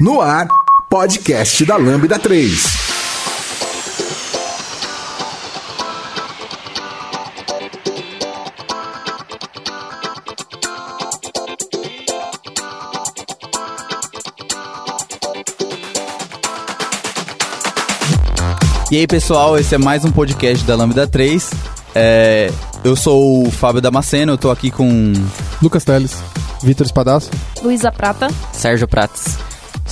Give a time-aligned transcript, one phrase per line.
[0.00, 0.48] No ar,
[0.90, 2.84] podcast da Lambda 3.
[18.90, 21.50] E aí, pessoal, esse é mais um podcast da Lambda 3.
[21.94, 22.50] É,
[22.82, 25.12] eu sou o Fábio Damasceno, eu tô aqui com
[25.62, 26.16] Lucas Teles,
[26.64, 27.30] Vitor Espadaço,
[27.62, 29.43] Luísa Prata, Sérgio Prates.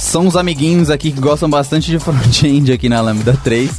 [0.02, 3.70] São os amiguinhos aqui que gostam bastante de front-end aqui na Lambda 3.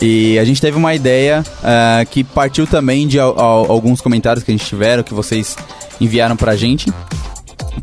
[0.00, 4.50] E a gente teve uma ideia uh, que partiu também de al alguns comentários que
[4.50, 5.56] a gente tiveram, que vocês
[6.00, 6.90] enviaram pra gente,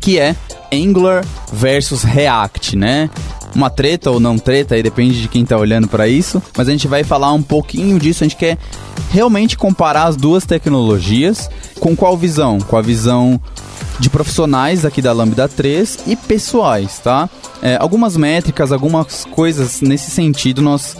[0.00, 0.34] que é
[0.72, 3.08] Angular versus React, né?
[3.54, 6.70] uma treta ou não treta, aí depende de quem tá olhando para isso, mas a
[6.70, 8.58] gente vai falar um pouquinho disso, a gente quer
[9.10, 11.48] realmente comparar as duas tecnologias
[11.80, 12.58] com qual visão?
[12.60, 13.40] Com a visão
[13.98, 17.28] de profissionais aqui da Lambda 3 e pessoais, tá?
[17.60, 20.96] É, algumas métricas, algumas coisas nesse sentido nós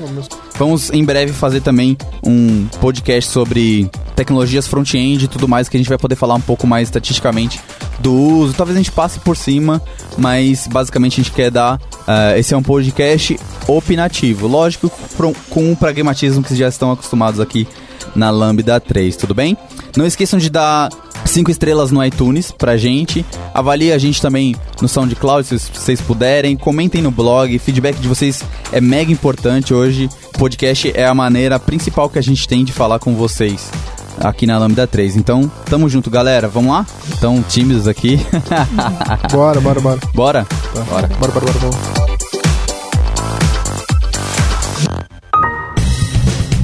[0.59, 5.81] vamos em breve fazer também um podcast sobre tecnologias front-end e tudo mais que a
[5.81, 7.61] gente vai poder falar um pouco mais estatisticamente
[8.01, 8.55] do uso.
[8.55, 9.81] Talvez a gente passe por cima,
[10.17, 11.77] mas basicamente a gente quer dar.
[11.77, 14.91] Uh, esse é um podcast opinativo, lógico,
[15.51, 17.69] com o pragmatismo que já estão acostumados aqui
[18.17, 19.57] na Lambda 3, tudo bem?
[19.97, 20.89] Não esqueçam de dar
[21.29, 23.25] cinco estrelas no iTunes pra gente.
[23.55, 26.57] Avalie a gente também no SoundCloud se vocês puderem.
[26.57, 27.59] Comentem no blog.
[27.59, 30.09] Feedback de vocês é mega importante hoje.
[30.39, 33.71] Podcast é a maneira principal que a gente tem de falar com vocês
[34.21, 35.17] aqui na Lambda 3.
[35.17, 36.49] Então, tamo junto, galera.
[36.49, 36.87] Vamos lá?
[37.21, 38.19] Tão tímidos aqui.
[39.31, 40.01] bora, bora, bora.
[40.15, 40.47] Bora?
[40.75, 41.07] Bora.
[41.07, 41.59] Bora, bora, bora.
[41.59, 42.08] bora.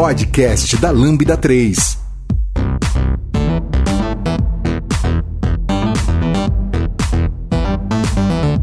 [0.00, 1.98] podcast da Lambda 3.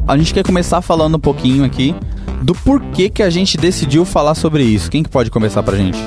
[0.07, 1.95] A gente quer começar falando um pouquinho aqui
[2.41, 4.89] do porquê que a gente decidiu falar sobre isso.
[4.89, 5.99] Quem que pode começar pra gente?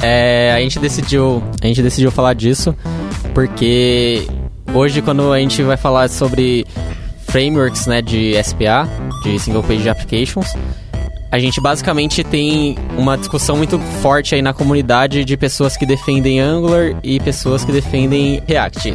[0.00, 2.74] É, a gente decidiu, a gente decidiu falar disso
[3.34, 4.26] porque
[4.72, 6.66] hoje quando a gente vai falar sobre
[7.26, 8.88] frameworks, né, de SPA,
[9.24, 10.54] de Single Page Applications,
[11.30, 16.40] a gente basicamente tem uma discussão muito forte aí na comunidade de pessoas que defendem
[16.40, 18.94] Angular e pessoas que defendem React.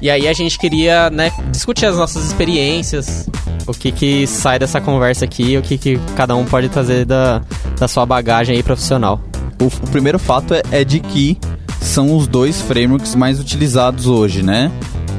[0.00, 3.28] E aí a gente queria, né, discutir as nossas experiências,
[3.66, 7.42] o que que sai dessa conversa aqui, o que que cada um pode trazer da,
[7.78, 9.20] da sua bagagem aí profissional.
[9.60, 11.38] O, o primeiro fato é, é de que
[11.80, 14.70] são os dois frameworks mais utilizados hoje, né?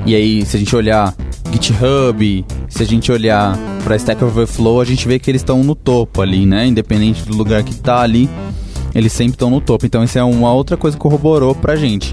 [0.05, 1.15] E aí, se a gente olhar
[1.51, 5.75] GitHub, se a gente olhar para Stack Overflow, a gente vê que eles estão no
[5.75, 6.65] topo ali, né?
[6.65, 8.27] Independente do lugar que tá ali,
[8.95, 9.85] eles sempre estão no topo.
[9.85, 12.11] Então isso é uma outra coisa que corroborou pra gente.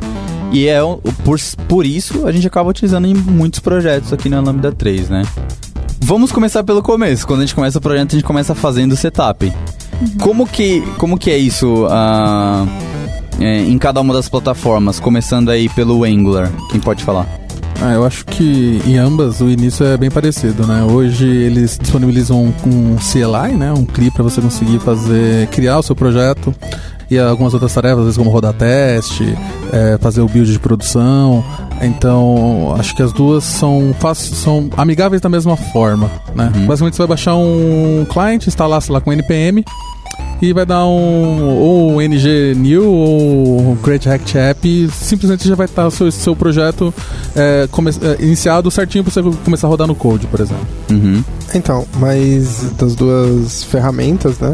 [0.52, 0.80] E é
[1.24, 5.22] por, por isso a gente acaba utilizando em muitos projetos aqui na Lambda 3, né?
[5.98, 7.26] Vamos começar pelo começo.
[7.26, 9.46] Quando a gente começa o projeto, a gente começa fazendo o setup.
[9.46, 10.18] Uhum.
[10.20, 12.68] Como, que, como que é isso uh,
[13.40, 15.00] é, em cada uma das plataformas?
[15.00, 16.52] Começando aí pelo Angular.
[16.70, 17.41] Quem pode falar?
[17.84, 20.84] Ah, eu acho que em ambas o início é bem parecido, né?
[20.84, 23.72] Hoje eles disponibilizam um CLI, né?
[23.72, 26.54] Um CLI para você conseguir fazer, criar o seu projeto
[27.10, 29.36] e algumas outras tarefas, às vezes como rodar teste,
[29.72, 31.44] é, fazer o build de produção.
[31.80, 36.52] Então, acho que as duas são, são amigáveis da mesma forma, né?
[36.54, 36.66] Uhum.
[36.66, 39.64] Basicamente, você vai baixar um client, instalar, sei lá, com NPM
[40.42, 45.66] e vai dar um ou ng new ou create react app e simplesmente já vai
[45.66, 46.92] estar o seu, seu projeto
[47.36, 50.66] é, come, é, iniciado certinho para você começar a rodar no code, por exemplo.
[50.90, 51.22] Uhum.
[51.54, 54.52] Então, mas das duas ferramentas, né?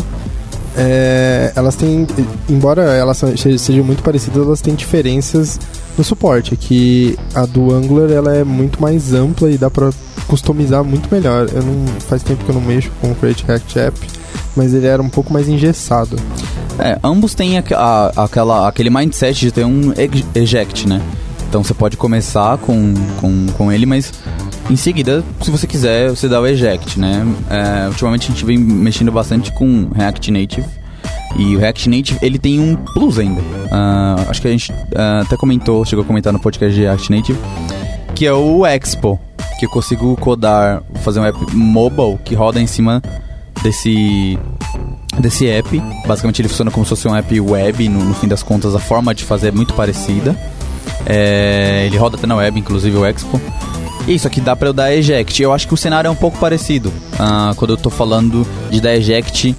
[0.77, 2.07] É, elas têm,
[2.51, 3.25] embora elas
[3.59, 5.59] sejam muito parecidas, elas têm diferenças
[5.99, 6.57] no suporte.
[6.57, 9.91] Que a do Angular ela é muito mais ampla e dá para
[10.27, 11.49] customizar muito melhor.
[11.53, 14.19] Eu não faz tempo que eu não mexo com o Create React App
[14.59, 16.17] mas ele era um pouco mais engessado.
[16.79, 19.93] É, ambos têm a, a, aquela, aquele mindset de ter um
[20.35, 21.01] eject, né?
[21.49, 24.13] Então você pode começar com, com, com ele, mas
[24.69, 27.27] Em seguida, se você quiser, você dá o eject, né?
[27.49, 30.67] É, ultimamente a gente vem mexendo bastante com React Native.
[31.39, 33.41] E o React Native, ele tem um plus ainda.
[33.41, 37.13] Uh, acho que a gente uh, até comentou, chegou a comentar no podcast de React
[37.13, 37.39] Native,
[38.15, 39.21] que é o Expo,
[39.59, 43.01] que eu consigo codar, fazer um app mobile que roda em cima
[43.63, 44.37] desse
[45.21, 45.81] desse app.
[46.07, 48.79] Basicamente ele funciona como se fosse um app web, no, no fim das contas a
[48.79, 50.37] forma de fazer é muito parecida.
[51.07, 53.41] É, ele roda até na web, inclusive o Expo.
[54.07, 55.43] Isso aqui dá para eu dar eject.
[55.43, 56.89] Eu acho que o cenário é um pouco parecido.
[56.89, 59.55] Uh, quando eu tô falando de dar eject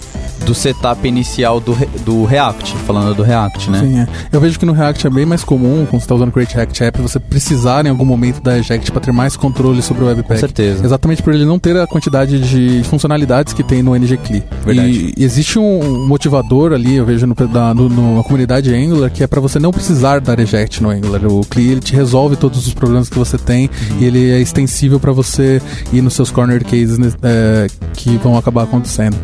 [0.50, 3.80] do setup inicial do, do React, falando do React, né?
[3.82, 4.08] Sim, é.
[4.32, 6.56] Eu vejo que no React é bem mais comum, quando você está usando o Create
[6.56, 10.08] React App, você precisar em algum momento da eject para ter mais controle sobre o
[10.08, 10.34] Webpack.
[10.34, 10.84] Com certeza.
[10.84, 14.44] Exatamente por ele não ter a quantidade de funcionalidades que tem no NGCLI.
[14.66, 15.14] Verdade.
[15.16, 19.28] E existe um motivador ali, eu vejo no, na, no, na comunidade Angular, que é
[19.28, 21.24] para você não precisar dar eject no Angular.
[21.28, 24.00] O CLI ele te resolve todos os problemas que você tem uhum.
[24.00, 25.62] e ele é extensível para você
[25.94, 29.16] ir nos seus corner cases é, que vão acabar acontecendo.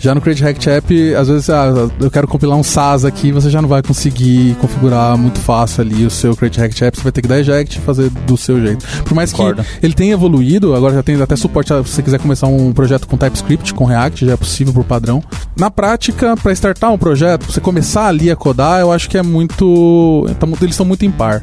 [0.00, 3.50] Já no Create React App, às vezes, ah, eu quero compilar um SAS aqui, você
[3.50, 7.12] já não vai conseguir configurar muito fácil ali o seu Create React App, você vai
[7.12, 8.84] ter que dar eject e fazer do seu jeito.
[9.04, 9.62] Por mais Concordo.
[9.62, 13.06] que ele tenha evoluído, agora já tem até suporte, se você quiser começar um projeto
[13.06, 15.22] com TypeScript, com React, já é possível por padrão.
[15.56, 19.22] Na prática, para startar um projeto, você começar ali a codar, eu acho que é
[19.22, 20.26] muito...
[20.38, 21.42] Tá eles estão muito em par.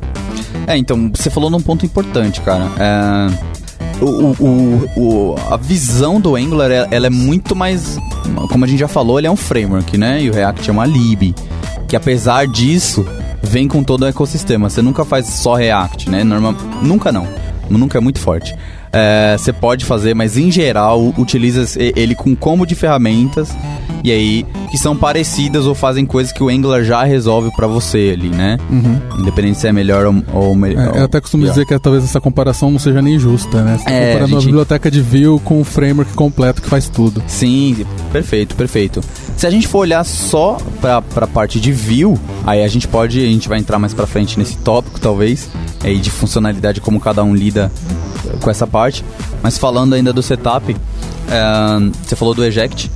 [0.67, 2.65] É, então, você falou num ponto importante, cara.
[2.77, 3.55] É
[4.01, 7.97] o, o, o, a visão do Angular ela é muito mais.
[8.49, 10.21] Como a gente já falou, ele é um framework, né?
[10.21, 11.33] E o React é uma lib.
[11.87, 13.05] Que apesar disso,
[13.41, 14.69] vem com todo o ecossistema.
[14.69, 16.23] Você nunca faz só React, né?
[16.23, 17.27] Normal, nunca não.
[17.69, 18.55] Nunca é muito forte.
[18.95, 23.49] É, você pode fazer, mas em geral utiliza ele com combo de ferramentas
[24.03, 28.13] e aí que são parecidas ou fazem coisas que o Angular já resolve para você
[28.15, 28.57] ali, né?
[28.69, 28.99] Uhum.
[29.19, 30.95] Independente se é melhor ou, ou melhor.
[30.95, 31.51] É, eu até costumo pior.
[31.51, 33.77] dizer que talvez essa comparação não seja nem justa, né?
[33.77, 34.43] Você tá é, comparando a, gente...
[34.43, 37.21] a biblioteca de Vue com o framework completo que faz tudo.
[37.27, 39.01] Sim, perfeito, perfeito.
[39.37, 43.19] Se a gente for olhar só para a parte de Vue, aí a gente pode,
[43.19, 45.49] a gente vai entrar mais para frente nesse tópico, talvez,
[45.83, 47.71] aí de funcionalidade como cada um lida
[48.41, 49.03] com essa parte.
[49.43, 50.75] Mas falando ainda do setup,
[51.29, 52.89] é, você falou do eject.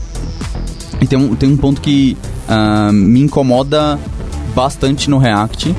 [1.01, 3.99] E tem um, tem um ponto que uh, me incomoda
[4.53, 5.75] bastante no React,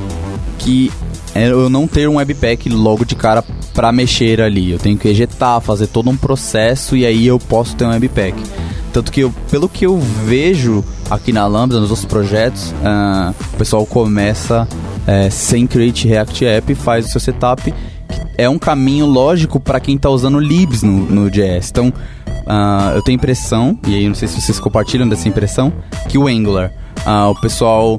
[0.59, 0.91] que
[1.35, 3.43] é eu não ter um webpack logo de cara
[3.75, 4.73] para mexer ali.
[4.73, 8.35] Eu tenho que ejetar, fazer todo um processo e aí eu posso ter um webpack.
[8.93, 13.57] Tanto que eu, pelo que eu vejo aqui na Lambda, nos outros projetos, uh, o
[13.57, 17.73] pessoal começa uh, sem Create React App, faz o seu setup.
[18.37, 21.71] É um caminho lógico para quem está usando libs no, no JS.
[21.71, 25.73] Então, uh, eu tenho impressão, e aí não sei se vocês compartilham dessa impressão,
[26.09, 26.73] que o Angular,
[27.07, 27.99] uh, o pessoal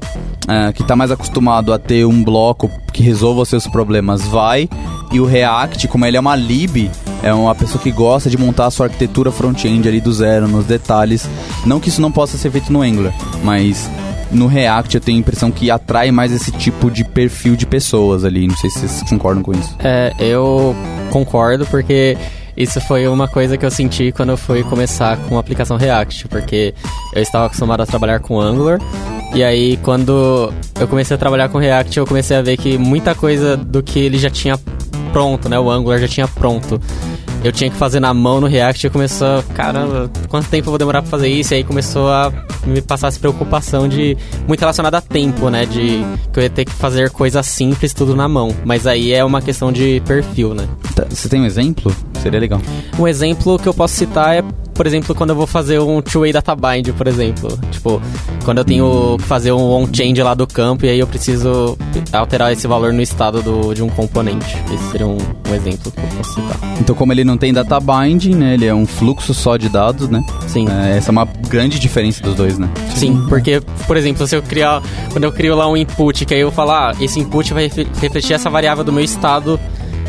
[0.76, 4.68] que está mais acostumado a ter um bloco que resolva os seus problemas vai,
[5.10, 6.92] e o React, como ele é uma lib,
[7.24, 10.66] é uma pessoa que gosta de montar a sua arquitetura front-end ali do zero, nos
[10.66, 11.30] detalhes.
[11.66, 13.14] Não que isso não possa ser feito no Angular,
[13.44, 13.90] mas
[14.32, 18.24] no React eu tenho a impressão que atrai mais esse tipo de perfil de pessoas
[18.24, 18.48] ali.
[18.48, 19.76] Não sei se vocês concordam com isso.
[19.80, 20.76] É, eu
[21.12, 22.18] concordo porque
[22.56, 26.28] isso foi uma coisa que eu senti quando eu fui começar com a aplicação React,
[26.28, 26.74] porque
[27.14, 28.80] eu estava acostumado a trabalhar com Angular.
[29.34, 33.16] E aí, quando eu comecei a trabalhar com React, eu comecei a ver que muita
[33.16, 34.60] coisa do que ele já tinha
[35.12, 35.60] pronto, né?
[35.60, 36.80] O Angular já tinha pronto
[37.44, 40.78] eu tinha que fazer na mão no React e começou, caramba, quanto tempo eu vou
[40.78, 41.54] demorar pra fazer isso?
[41.54, 42.32] E aí começou a
[42.66, 44.16] me passar essa preocupação de
[44.48, 45.66] muito relacionada a tempo, né?
[45.66, 48.56] De que eu ia ter que fazer coisas simples tudo na mão.
[48.64, 50.68] Mas aí é uma questão de perfil, né?
[50.96, 51.96] Tá, você tem um exemplo?
[52.22, 52.62] Seria legal.
[53.00, 56.32] Um exemplo que eu posso citar é por exemplo, quando eu vou fazer um two-way
[56.32, 57.58] data bind, por exemplo.
[57.72, 58.02] Tipo,
[58.44, 61.78] quando eu tenho que fazer um on-change lá do campo e aí eu preciso
[62.12, 64.58] alterar esse valor no estado do, de um componente.
[64.74, 66.58] Esse seria um, um exemplo que eu posso citar.
[66.80, 68.54] Então, como ele não tem data binding, né?
[68.54, 70.24] Ele é um fluxo só de dados, né?
[70.48, 70.68] Sim.
[70.70, 72.70] É, essa é uma grande diferença dos dois, né?
[72.96, 74.82] Sim, porque, por exemplo, se eu criar...
[75.12, 78.34] Quando eu crio lá um input, que aí eu falar, ah, esse input vai refletir
[78.34, 79.60] essa variável do meu estado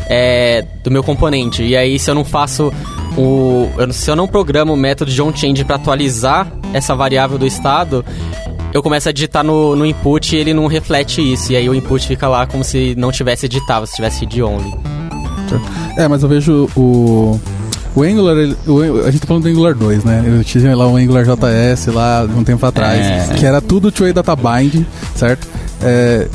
[0.07, 1.63] é, do meu componente.
[1.63, 2.71] E aí, se eu não faço
[3.17, 3.69] o.
[3.91, 8.03] Se eu não programo o método de onChange para atualizar essa variável do estado,
[8.73, 11.51] eu começo a digitar no, no input e ele não reflete isso.
[11.51, 14.73] E aí o input fica lá como se não tivesse editado, se tivesse de only.
[15.97, 17.39] É, mas eu vejo o.
[17.95, 20.23] O Angular, ele, o, a gente tá falando do Angular 2, né?
[20.25, 23.35] Eu tinha lá o Angular JS lá um tempo atrás, é.
[23.35, 25.47] que era tudo two-way data bind, certo?
[25.83, 26.27] É,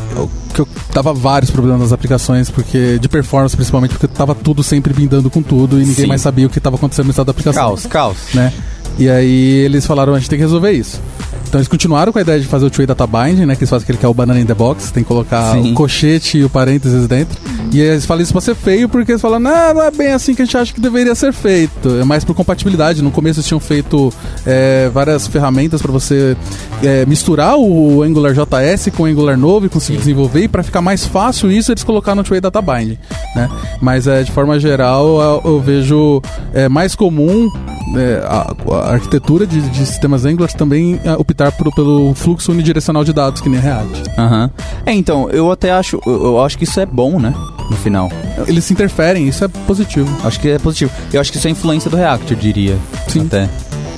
[0.54, 4.92] que eu tava vários problemas nas aplicações, porque de performance principalmente, porque tava tudo sempre
[4.92, 6.06] bindando com tudo e ninguém Sim.
[6.06, 7.62] mais sabia o que tava acontecendo no estado da aplicação.
[7.62, 8.16] Caos, caos.
[8.34, 8.52] Né?
[8.98, 11.00] E aí eles falaram, a gente tem que resolver isso.
[11.48, 13.56] Então eles continuaram com a ideia de fazer o two-way data binding, né?
[13.56, 15.72] Que eles fazem aquele que é o banana in the box, tem que colocar Sim.
[15.72, 17.38] o cochete e o parênteses dentro.
[17.72, 20.34] E eles falam isso pra ser feio porque eles falam, não, não é bem assim
[20.34, 21.88] que a gente acha que deveria ser feito.
[22.00, 23.02] É mais por compatibilidade.
[23.02, 24.12] No começo eles tinham feito
[24.46, 26.36] é, várias ferramentas para você
[26.82, 30.44] é, misturar o Angular JS com o Angular novo e conseguir desenvolver.
[30.44, 32.98] E para ficar mais fácil isso, eles colocaram no Trade Data Bind.
[33.34, 33.48] Né?
[33.80, 36.20] Mas é, de forma geral, eu, eu vejo
[36.52, 37.50] é, mais comum
[37.96, 43.04] é, a, a arquitetura de, de sistemas Angular também é, optar por- pelo fluxo unidirecional
[43.04, 44.02] de dados, que nem React.
[44.18, 44.50] Aham.
[44.84, 47.32] É, então, eu até acho, eu, eu acho que isso é bom, né?
[47.70, 48.10] No final.
[48.46, 50.08] Eles se interferem, isso é positivo.
[50.26, 50.90] Acho que é positivo.
[51.12, 52.76] Eu acho que isso é influência do React, eu diria.
[53.06, 53.26] Sim.
[53.26, 53.48] Até.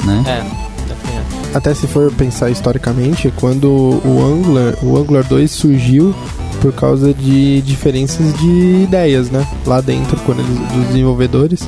[0.05, 0.25] Né?
[0.27, 1.57] É.
[1.57, 6.15] Até se for pensar historicamente, quando o Angular, o Angular 2 surgiu
[6.61, 9.47] por causa de diferenças de ideias, né?
[9.67, 11.67] Lá dentro, quando eles, dos desenvolvedores.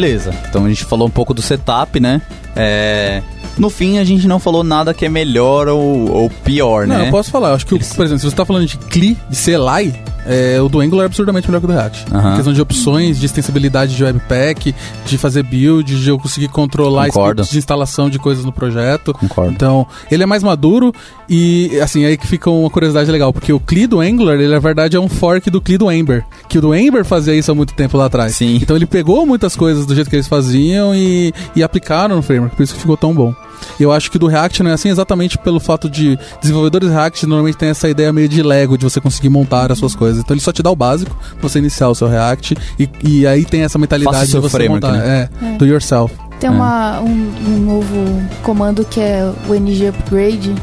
[0.01, 0.33] Beleza.
[0.49, 2.19] Então a gente falou um pouco do setup, né?
[2.55, 3.21] É,
[3.55, 7.07] No fim, a gente não falou nada que é melhor ou, ou pior, Não, né?
[7.07, 7.49] eu posso falar.
[7.49, 9.93] Eu acho que, por exemplo, se você tá falando de CLI, de CLI,
[10.25, 12.05] é, o do Angular é absurdamente melhor que o do React.
[12.05, 14.75] Em questão de opções, de extensibilidade de webpack,
[15.05, 17.43] de fazer build, de eu conseguir controlar Concordo.
[17.43, 19.13] de instalação de coisas no projeto.
[19.13, 19.51] Concordo.
[19.51, 20.93] Então, ele é mais maduro
[21.29, 24.59] e, assim, aí que fica uma curiosidade legal, porque o CLI do Angular, ele na
[24.59, 27.55] verdade é um fork do CLI do Ember, que o do Ember fazia isso há
[27.55, 28.35] muito tempo lá atrás.
[28.35, 28.59] Sim.
[28.61, 32.55] Então ele pegou muitas coisas do jeito que eles faziam e, e aplicaram no framework,
[32.55, 33.33] por isso que ficou tão bom.
[33.79, 37.25] E Eu acho que do React não é assim exatamente pelo fato de desenvolvedores React
[37.27, 40.21] normalmente tem essa ideia meio de Lego, de você conseguir montar as suas coisas.
[40.23, 43.27] Então ele só te dá o básico pra você iniciar o seu React e, e
[43.27, 44.97] aí tem essa mentalidade Faça o seu de você framework, montar.
[44.97, 45.29] né?
[45.41, 45.57] É, É.
[45.57, 46.13] do yourself.
[46.39, 46.51] Tem É.
[46.53, 50.55] uma, um, um novo comando que é o NG Upgrade.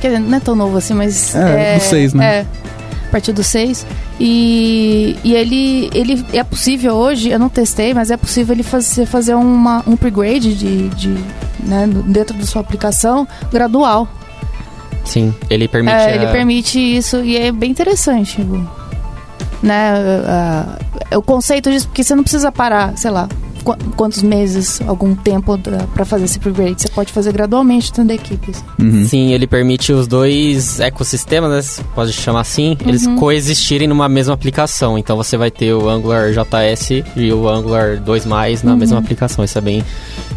[0.00, 1.34] Quer dizer, não é tão novo assim, mas.
[1.34, 2.26] É, do seis, né?
[2.40, 2.46] É,
[3.16, 3.86] partir do 6.
[4.20, 9.06] E, e ele, ele é possível hoje, eu não testei, mas é possível ele fazer,
[9.06, 11.08] fazer uma, um upgrade de, de,
[11.64, 14.06] né, dentro da sua aplicação gradual.
[15.04, 15.94] Sim, ele permite.
[15.94, 18.44] É, ele a- permite isso e é bem interessante.
[19.62, 19.92] Né,
[20.26, 20.78] a-
[21.12, 23.28] a- o conceito disso, porque você não precisa parar, sei lá,
[23.96, 26.82] quantos meses, algum tempo da- pra fazer esse upgrade.
[26.82, 28.50] Você pode fazer gradualmente dentro da equipe.
[28.50, 28.62] assim.
[28.80, 29.04] Uhum.
[29.06, 33.16] Sim, ele permite os dois ecossistemas, né, se pode chamar assim, eles Uhum.
[33.16, 34.96] coexistirem numa mesma aplicação.
[34.98, 38.78] Então você vai ter o Angular JS e o Angular 2+, na Uhum.
[38.78, 39.44] mesma aplicação.
[39.44, 39.84] Isso é bem...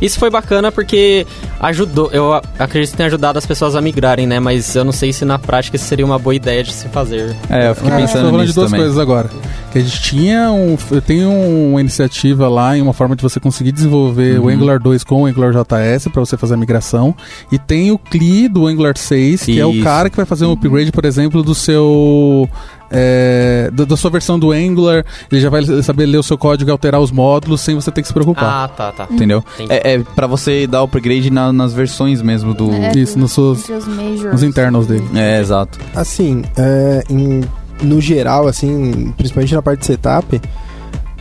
[0.01, 1.25] Isso foi bacana porque
[1.59, 4.39] ajudou, eu a- acredito que tenha ajudado as pessoas a migrarem, né?
[4.39, 7.35] Mas eu não sei se na prática isso seria uma boa ideia de se fazer.
[7.49, 8.79] É, eu fiquei Ah, pensando falando nisso de duas também.
[8.81, 9.29] coisas agora.
[9.71, 10.75] Que a gente tinha um.
[11.05, 14.45] Tem uma iniciativa lá em uma forma de você conseguir desenvolver Uhum.
[14.45, 17.15] o Angular 2 com o Angular JS para você fazer a migração.
[17.51, 19.83] E tem o CLI do Angular 6, que é o Isso.
[19.83, 22.47] cara que vai fazer um upgrade, por exemplo, do seu.
[22.91, 26.69] é, da, da sua versão do Angular, ele já vai saber ler o seu código
[26.69, 28.63] e alterar os módulos sem você ter que se preocupar.
[28.63, 29.07] Ah, tá, tá.
[29.11, 29.43] Entendeu?
[29.59, 29.71] Entendi.
[29.73, 32.71] É, é pra você dar upgrade na- nas versões mesmo do.
[32.73, 34.31] É, Isso, nos seus- majors.
[34.33, 35.07] Nos internals dele.
[35.13, 35.77] É, exato.
[35.95, 37.43] Assim, é, em-
[37.81, 40.41] no geral, assim, principalmente na parte de setup,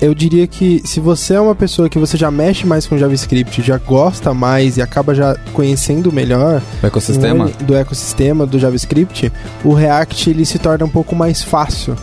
[0.01, 3.63] eu diria que se você é uma pessoa que você já mexe mais com JavaScript,
[3.63, 7.51] já gosta mais e acaba já conhecendo melhor O ecossistema.
[7.65, 9.33] do ecossistema do JavaScript,
[9.65, 11.97] o React ele se torna um pouco mais fácil.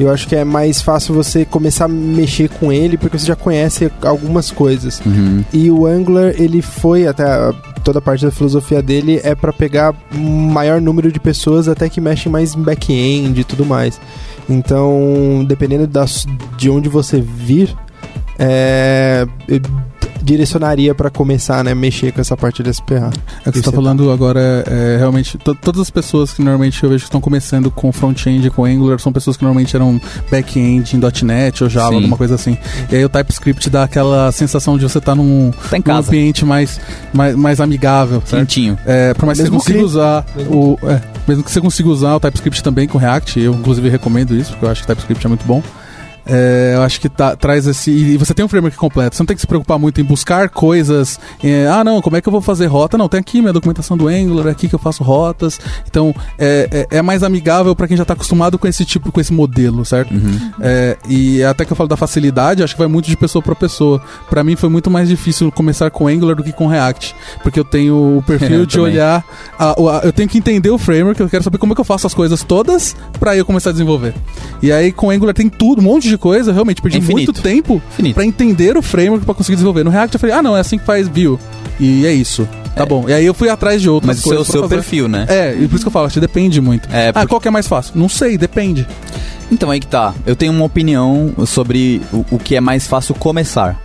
[0.00, 3.36] Eu acho que é mais fácil você começar a mexer com ele porque você já
[3.36, 5.00] conhece algumas coisas.
[5.04, 5.44] Uhum.
[5.52, 7.52] E o Angular, ele foi até a-
[7.84, 12.00] toda a parte da filosofia dele é pra pegar maior número de pessoas até que
[12.00, 14.00] mexem mais em back-end e tudo mais.
[14.48, 17.74] Então, dependendo das, de onde você vir,
[18.38, 19.26] é,
[20.22, 23.10] direcionaria pra começar, né, mexer com essa parte de SPA.
[23.44, 25.36] É o que você está é falando agora é, é realmente.
[25.38, 28.98] to- todas as pessoas que normalmente eu vejo que estão começando com front-end com Angular
[28.98, 30.00] são pessoas que normalmente eram
[30.30, 31.94] back-end em .NET ou Java, Sim.
[31.96, 32.56] alguma coisa assim.
[32.90, 36.80] E aí o TypeScript dá aquela sensação de você estar num, Tá num ambiente mais,
[37.12, 38.20] mais, mais amigável?
[38.22, 38.78] Quentinho.
[38.86, 40.78] É, por mais que você consiga que- usar o.
[40.84, 44.50] é, mesmo que você consiga usar o TypeScript também com React, eu inclusive recomendo isso,
[44.52, 45.62] porque eu acho que o TypeScript é muito bom.
[46.26, 47.90] É, eu acho que tá- traz esse.
[47.90, 49.16] E você tem um framework completo.
[49.16, 51.18] Você não tem que se preocupar muito em buscar coisas.
[51.42, 52.96] é, ah, não, como é que eu vou fazer rota?
[52.96, 55.58] Não, tem aqui minha documentação do Angular, é aqui que eu faço rotas.
[55.88, 59.20] Então, é, é, é mais amigável para quem já tá acostumado com esse tipo, com
[59.20, 60.12] esse modelo, certo?
[60.60, 63.54] É, e até que eu falo da facilidade, acho que vai muito de pessoa para
[63.54, 64.00] pessoa.
[64.30, 67.64] Para mim foi muito mais difícil começar com Angular do que com React, porque eu
[67.64, 68.92] tenho o perfil de também.
[68.92, 69.24] olhar,
[69.58, 71.84] a- a- eu tenho que entender o framework, eu quero saber como é que eu
[71.84, 74.14] faço as coisas todas para eu começar a desenvolver.
[74.62, 77.32] E aí com Angular tem tudo, um monte de coisa, eu realmente perdi Infinito.
[77.32, 78.14] muito tempo Infinito.
[78.14, 79.84] para entender o framework para conseguir desenvolver.
[79.84, 81.38] No React eu falei: "Ah, não, é assim que faz view".
[81.80, 82.48] E é isso.
[82.76, 83.06] Tá bom.
[83.08, 84.46] E aí eu fui atrás de outras Mas o seu, coisas.
[84.46, 84.74] pra seu fazer.
[84.76, 85.26] perfil, né?
[85.28, 86.88] É, e por isso que eu falo, acho que depende muito.
[86.90, 87.92] É, Ah, qual que é mais fácil?
[87.96, 88.86] Não sei, depende.
[89.50, 90.14] Então aí que tá.
[90.26, 93.78] Eu tenho uma opinião sobre o, o que é mais fácil começar,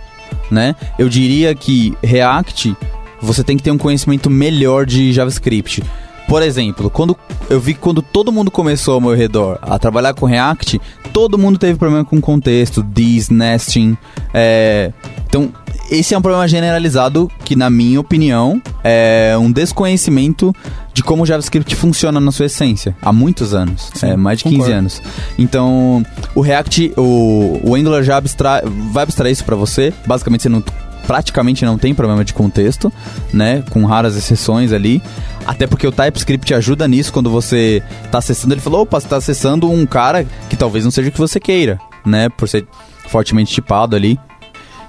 [0.50, 0.74] né?
[0.98, 2.74] Eu diria que React
[3.20, 5.82] você tem que ter um conhecimento melhor de JavaScript.
[6.28, 7.16] Por exemplo, quando
[7.48, 10.78] eu vi que quando todo mundo começou ao meu redor a trabalhar com React,
[11.12, 13.96] todo mundo teve problema com contexto, this, nesting.
[14.34, 14.92] é,
[15.26, 15.50] Então,
[15.90, 20.54] esse é um problema generalizado que, na minha opinião, é um desconhecimento
[20.92, 22.94] de como o JavaScript funciona na sua essência.
[23.00, 23.90] Há muitos anos.
[23.94, 24.78] Sim, é, mais de 15 concordo.
[24.78, 25.02] anos.
[25.38, 26.04] Então,
[26.34, 29.94] o React, o, o Angular já abstrai, vai abstrair isso pra você.
[30.06, 30.62] Basicamente, você não,
[31.08, 32.92] praticamente não tem problema de contexto,
[33.32, 33.64] né?
[33.70, 35.02] Com raras exceções ali.
[35.46, 38.52] Até porque o TypeScript ajuda nisso quando você tá acessando.
[38.52, 41.40] Ele falou, opa, você tá acessando um cara que talvez não seja o que você
[41.40, 42.28] queira, né?
[42.28, 42.66] Por ser
[43.08, 44.20] fortemente tipado ali.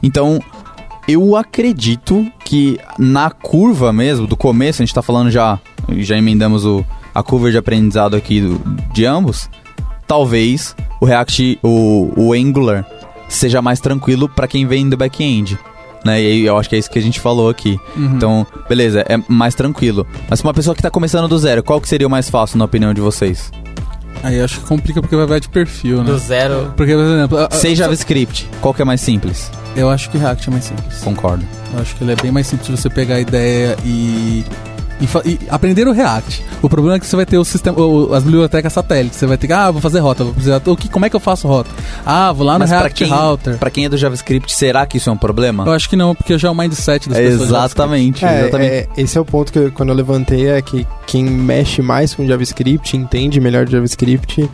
[0.04, 0.42] Então,
[1.08, 5.58] eu acredito que na curva mesmo, do começo, a gente tá falando já,
[6.00, 6.84] já emendamos o,
[7.16, 8.62] a curva de aprendizado aqui do-
[8.94, 9.50] de ambos,
[10.06, 12.86] talvez o React, o, o Angular,
[13.30, 15.58] seja mais tranquilo para quem vem do back-end.
[16.06, 16.22] Né?
[16.22, 17.78] E aí eu acho que é isso que a gente falou aqui.
[17.98, 20.08] Então, beleza, é mais tranquilo.
[20.30, 22.58] Mas pra uma pessoa que tá começando do zero, qual que seria o mais fácil
[22.58, 23.52] na opinião de vocês?
[24.24, 26.04] Aí acho que complica porque vai vai de perfil, né?
[26.04, 26.74] Do zero.
[26.76, 29.50] Porque, por exemplo, a- a- Sem JavaScript, qual que é mais simples?
[29.76, 30.98] eu acho que React é mais simples.
[31.04, 31.46] Concordo.
[31.74, 34.44] Eu acho que ele é bem mais simples de você pegar a ideia e,
[35.00, 36.44] e, e aprender o React.
[36.62, 39.18] O problema é que você vai ter o sistema, o- as bibliotecas satélites.
[39.18, 41.16] Você vai ter que, ah, vou fazer rota, vou precisar, o que, como é que
[41.16, 41.70] eu faço rota?
[42.06, 43.58] Ah, vou lá no Mas pra React quem, Router.
[43.58, 45.66] pra quem é do JavaScript, será que isso é um problema?
[45.66, 47.38] Eu acho que não, porque já é o mindset das pessoas.
[47.40, 48.72] de Exatamente, É, exatamente.
[48.72, 52.14] é, esse é o ponto que eu- quando eu levantei é que quem mexe mais
[52.14, 54.50] com JavaScript, entende melhor JavaScript,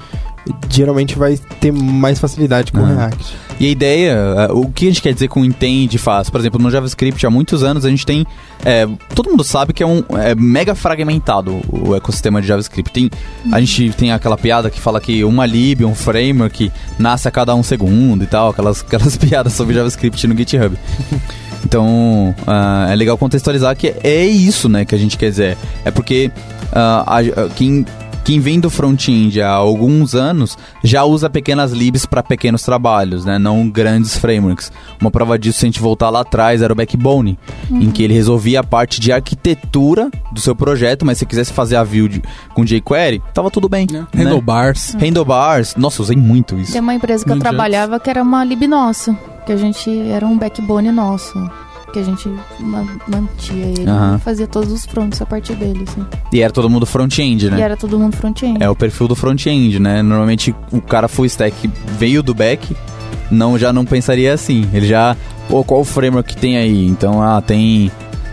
[0.70, 2.88] geralmente vai ter mais facilidade com Ah.
[2.88, 3.46] React.
[3.58, 6.30] E a ideia, é, o que a gente quer dizer com entende e faz?
[6.30, 8.26] Por exemplo, no JavaScript há muitos anos a gente tem.
[8.66, 12.92] é, todo mundo sabe que é um é mega fragmentado o ecossistema de JavaScript.
[12.92, 13.10] Tem,
[13.52, 17.56] a gente tem aquela piada que fala que uma lib, um framework, nasce a cada
[17.56, 20.76] um segundo e tal, aquelas, aquelas piadas sobre JavaScript no GitHub.
[21.64, 25.58] Então, ah, é legal contextualizar que é isso, né, que a gente quer dizer.
[25.84, 26.30] É porque
[26.74, 27.86] ah, a- a- quem,
[28.26, 33.38] quem vem do front-end há alguns anos já usa pequenas libs para pequenos trabalhos, né,
[33.38, 34.72] não grandes frameworks.
[35.00, 37.38] Uma prova disso, se a gente voltar lá atrás, era o Backbone,
[37.70, 41.54] em que ele resolvia a parte de arquitetura do seu projeto, mas se você quisesse
[41.54, 42.22] fazer a view de-
[42.54, 43.86] com jQuery, tava tudo bem.
[43.92, 44.06] Né?
[44.12, 44.24] né?
[44.24, 44.96] Handlebars.
[45.00, 46.72] Handlebars, nossa, usei muito isso.
[46.72, 49.14] Tem uma empresa que eu trabalhava que era uma lib nossa,
[49.46, 51.38] que a gente era um backbone nosso,
[51.96, 52.30] que a gente
[52.60, 56.06] ma- mantia ele e fazia todos os fronts a partir dele, assim.
[56.34, 57.58] E era todo mundo front-end, né?
[57.58, 58.62] E era todo mundo front-end.
[58.62, 60.02] É o perfil do front-end, né?
[60.02, 62.76] Normalmente o cara full stack veio do back,
[63.32, 64.68] não já não pensaria assim.
[64.74, 65.16] Ele já,
[65.48, 66.86] pô, qual o framework que tem aí?
[66.86, 67.90] Então, ah, tem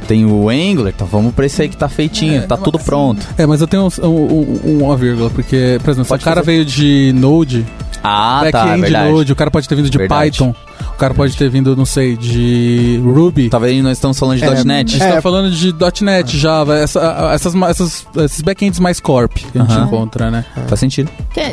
[0.09, 3.25] tem o Angular, então vamos pra esse aí que tá feitinho, É, tá tudo pronto.
[3.38, 6.40] É, mas eu tenho um, um- um- uma vírgula, porque, por exemplo, se o cara
[6.40, 6.46] fazer.
[6.53, 7.64] veio de Node,
[8.03, 9.12] Ah, tá, é back-end verdade.
[9.12, 10.31] Node, o cara pode ter vindo de Verdade.
[10.33, 10.53] Python,
[10.94, 13.48] o cara pode ter vindo, não sei, de Ruby.
[13.48, 14.92] Talvez nós estamos falando de É, A .NET.
[14.92, 15.12] gente É.
[15.12, 15.74] tá falando de
[16.05, 20.44] .NET, Java, essa- essas, essas- esses backends mais corp que a gente encontra, né?
[20.68, 21.11] Faz sentido.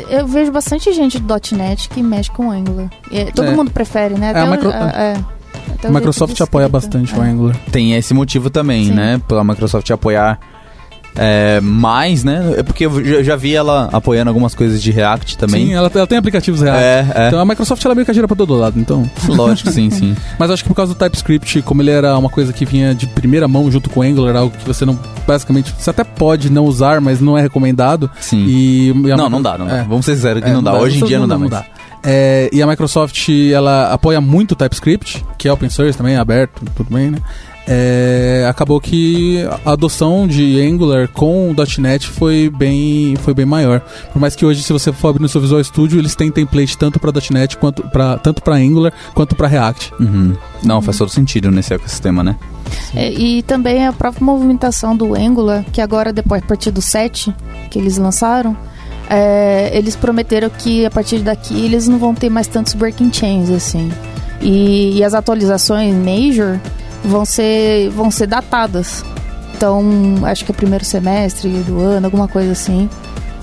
[0.08, 2.90] Eu vejo bastante gente do .NET que mexe com Angular.
[3.10, 3.54] E todo É.
[3.54, 4.32] mundo prefere, né?
[4.34, 5.16] a o- micro- é.
[5.74, 7.28] Até o A Microsoft de apoia bastante o É.
[7.28, 7.56] Angular.
[7.72, 8.92] Tem esse motivo também, Sim.
[8.92, 9.20] né?
[9.26, 10.38] Pela Microsoft apoiar
[11.16, 12.54] é, mais, né?
[12.58, 15.66] É porque eu já, já vi ela apoiando algumas coisas de React também.
[15.66, 16.80] Sim, ela, ela tem aplicativos reais.
[16.80, 17.26] é, é.
[17.28, 19.08] Então a Microsoft ela meio que gira pra todo lado, então.
[19.28, 20.16] Lógico, sim, sim.
[20.38, 23.06] Mas acho que por causa do TypeScript, como ele era uma coisa que vinha de
[23.06, 24.98] primeira mão junto com o Angular, algo que você não.
[25.26, 28.10] Basicamente, você até pode não usar, mas não é recomendado.
[28.20, 28.44] Sim.
[28.46, 29.78] E, e a Não, não dá, não dá.
[29.78, 29.82] É.
[29.84, 30.74] Vamos ser sinceros que É, não dá.
[30.74, 31.52] Hoje em dia não, dá mais.
[32.02, 36.18] É, e a Microsoft, ela apoia muito o TypeScript, que é open source também, é
[36.18, 37.18] aberto, tudo bem, né?
[37.72, 43.80] É, acabou que a adoção de Angular com o .NET foi bem, foi bem maior.
[44.12, 46.76] Por mais que hoje, se você for abrir no seu Visual Studio, eles têm template
[46.76, 49.92] tanto para .NET quanto para tanto para Angular quanto para React.
[50.00, 50.36] Uhum.
[50.64, 52.36] Não, faz todo sentido nesse ecossistema, né?
[52.92, 57.32] É, e também a própria movimentação do Angular, que agora, depois, a partir do 7
[57.70, 58.56] que eles lançaram,
[59.08, 63.48] é, eles prometeram que a partir daqui eles não vão ter mais tantos breaking chains,
[63.48, 63.92] assim.
[64.42, 66.58] E, e as atualizações major
[67.04, 69.04] vão ser, vão ser datadas.
[69.56, 69.82] Então,
[70.24, 72.88] acho que é primeiro semestre do ano, alguma coisa assim,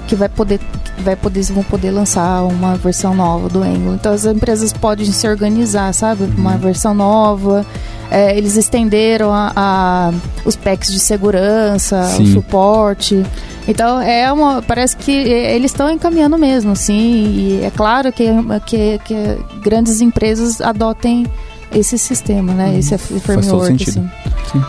[0.08, 0.60] que vai poder,
[1.00, 3.96] vai poder, vão poder lançar uma versão nova do Angular.
[3.96, 6.24] Então, as empresas podem se organizar, sabe?
[6.38, 6.58] Uma Uhum.
[6.58, 7.64] versão nova.
[8.10, 10.12] É, eles estenderam a, a-
[10.46, 12.34] os packs de segurança, o Sim.
[12.34, 13.24] suporte.
[13.68, 16.94] Então, é uma, parece que é, eles estão encaminhando mesmo, sim.
[17.36, 18.26] E é claro que,
[18.66, 21.28] que, que grandes empresas adotem
[21.72, 22.78] esse sistema, né?
[22.78, 24.10] Esse todo framework, sentido.
[24.46, 24.62] assim.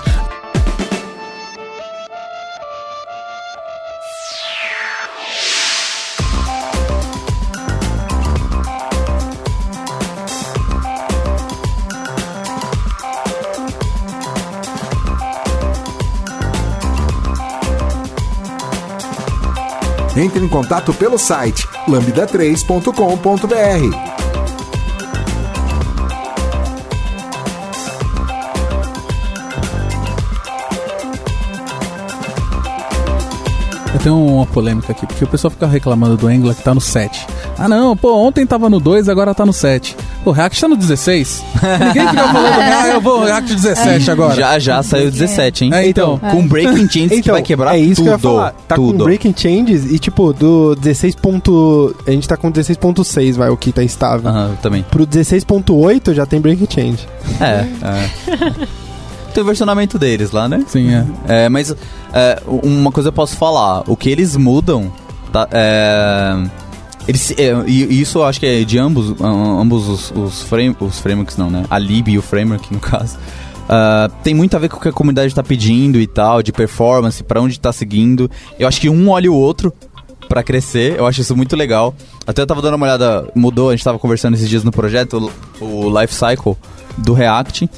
[20.19, 24.28] Entre em contato pelo site lambda3.com.br.
[34.09, 37.27] Tenho uma polêmica aqui, porque o pessoal fica reclamando do Angular que tá no 7.
[37.59, 39.95] Ah não, pô, ontem tava no 2, agora tá no 7.
[40.25, 41.45] Pô, o React tá no 16.
[41.87, 44.35] Ninguém fica falando, ah, eu vou React 17 agora.
[44.35, 45.75] Já já saiu 17, hein?
[45.75, 46.19] É, então.
[46.19, 48.05] Com Breaking Chains que vai quebrar é isso tudo.
[48.05, 48.55] que eu ia falar.
[48.67, 48.99] Tá tudo.
[48.99, 51.15] com breaking changes e, tipo, do 16.
[51.17, 54.31] Ponto, a gente tá com 16.6, vai, o que tá estável.
[54.31, 54.83] Aham, eu também.
[54.85, 57.07] Pro 16.8 já tem breaking change.
[57.39, 58.79] É, é.
[59.35, 60.65] Tem o versionamento deles lá, né?
[60.67, 61.07] Sim, é.
[61.45, 61.75] É, mas
[62.13, 63.85] é, uma coisa eu posso falar.
[63.87, 64.91] O que eles mudam,
[65.33, 66.35] tá, é,
[67.07, 70.77] eles, é, e isso eu acho que é de ambos, am- ambos os, os, frame,
[70.81, 71.65] os frameworks, não, né?
[71.71, 73.17] A lib e o framework, no caso.
[73.69, 76.51] Ah, tem muito a ver com o que a comunidade tá pedindo e tal, de
[76.53, 78.31] performance, pra onde tá seguindo.
[78.59, 79.73] Eu acho que um olha o outro
[80.29, 81.95] pra crescer, eu acho isso muito legal.
[82.27, 85.31] Até eu tava dando uma olhada, mudou, a gente tava conversando esses dias no projeto,
[85.61, 86.57] o, o Life Cycle
[86.97, 87.69] do React.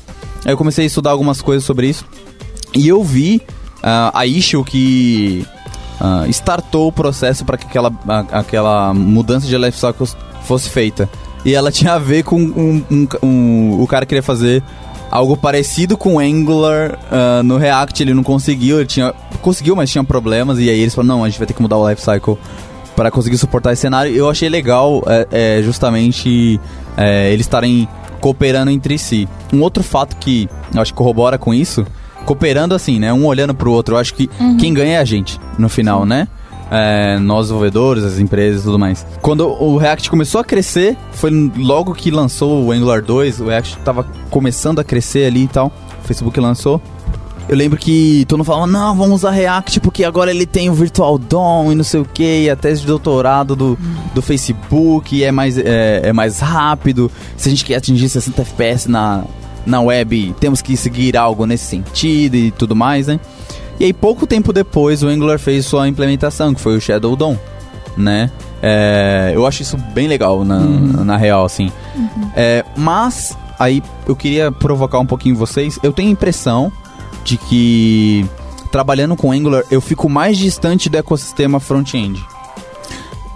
[0.45, 2.05] Aí eu comecei a estudar algumas coisas sobre isso.
[2.75, 3.41] E eu vi
[3.83, 5.45] ah, a issue que
[6.01, 10.07] ah, startou o processo para que aquela, a- aquela mudança de life cycle
[10.45, 11.09] fosse feita.
[11.45, 14.63] E ela tinha a ver com um, um- um- o cara queria fazer
[15.11, 20.05] algo parecido com Angular ah, no React, ele não conseguiu, ele tinha conseguiu, mas tinha
[20.05, 22.37] problemas e aí eles falaram não, a gente vai ter que mudar o life cycle
[22.95, 24.15] para conseguir suportar esse cenário.
[24.15, 26.61] Eu achei legal é, é, justamente
[26.97, 27.89] é, eles estarem
[28.21, 29.29] cooperando entre si.
[29.53, 31.87] Um outro fato que eu acho que corrobora com isso,
[32.25, 33.13] cooperando assim, né?
[33.13, 33.95] Um olhando pro outro.
[33.95, 34.29] Eu acho que
[34.59, 36.29] quem ganha é a gente, no final, né?
[36.71, 39.05] É, nós desenvolvedores, as empresas e tudo mais.
[39.21, 43.79] Quando o React começou a crescer, foi logo que lançou o Angular 2, o React
[43.79, 45.73] tava começando a crescer ali e tal.
[46.05, 46.81] O Facebook lançou.
[47.51, 50.73] Eu lembro que todo mundo falava, não, vamos usar React porque agora ele tem o
[50.73, 53.77] Virtual DOM e não sei o que, a tese de doutorado do,
[54.15, 57.11] do Facebook é mais, é, é mais rápido.
[57.37, 59.25] Se a gente quer atingir 60 FPS na,
[59.67, 63.19] na web, temos que seguir algo nesse sentido e tudo mais, né?
[63.81, 67.37] E aí, pouco tempo depois, o Angular fez sua implementação, que foi o Shadow DOM,
[67.97, 68.31] né?
[68.63, 71.73] É, eu acho isso bem legal, na, na real, assim.
[72.37, 75.81] É, mas, aí, eu queria provocar um pouquinho vocês.
[75.83, 76.71] Eu tenho a impressão
[77.25, 78.27] de que,
[78.71, 82.25] trabalhando com Angular, eu fico mais distante do ecossistema front-end.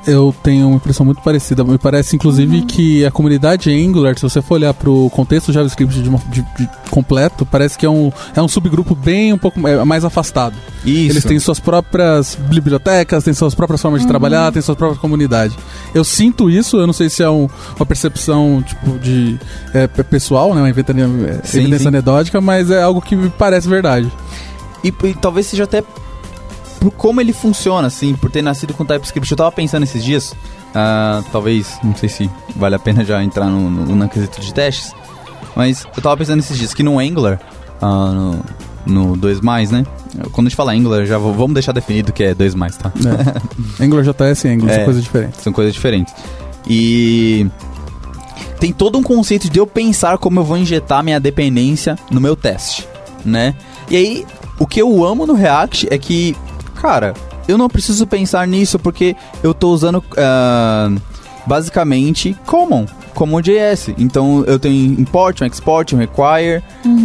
[0.06, 1.64] Eu tenho uma impressão muito parecida.
[1.64, 6.10] Me parece, inclusive, que a comunidade Angular, se você for olhar pro contexto JavaScript de
[6.10, 10.04] de- de completo, parece que é um, é um subgrupo bem um pouco é, mais
[10.04, 10.54] afastado.
[10.84, 11.12] Isso.
[11.12, 15.56] Eles têm suas próprias bibliotecas, têm suas próprias formas de trabalhar, têm sua própria comunidade.
[15.94, 19.38] Eu sinto isso, eu não sei se é um- uma percepção tipo de
[19.72, 24.12] é, pe- pessoal, né, uma evidência anedótica, mas é algo que me parece verdade.
[24.84, 25.82] E, e talvez seja até
[26.84, 29.30] por como ele funciona, assim, por ter nascido com TypeScript.
[29.30, 30.34] Eu tava pensando esses dias,
[30.74, 34.52] ah, talvez, não sei se vale a pena já entrar no, no, no quesito de
[34.52, 34.92] testes,
[35.56, 37.40] mas eu tava pensando esses dias que no Angular,
[37.80, 38.12] ah,
[38.86, 39.86] no, no 2, né?
[40.32, 42.92] Quando a gente fala Angular, já vou- vamos deixar definido que é 2, tá?
[43.78, 43.80] É.
[43.82, 44.76] Angular JS e Angular É.
[44.76, 45.40] são coisas diferentes.
[45.42, 46.14] São coisas diferentes.
[46.68, 47.46] E
[48.60, 52.36] tem todo um conceito de eu pensar como eu vou injetar minha dependência no meu
[52.36, 52.86] teste,
[53.24, 53.54] né?
[53.90, 54.26] E aí,
[54.58, 56.36] o que eu amo no React é que,
[56.84, 57.14] cara,
[57.48, 60.92] eu não preciso pensar nisso porque eu tô usando ah,
[61.46, 63.94] basicamente Common, Common JS.
[63.96, 66.62] Então eu tenho import, um export, um require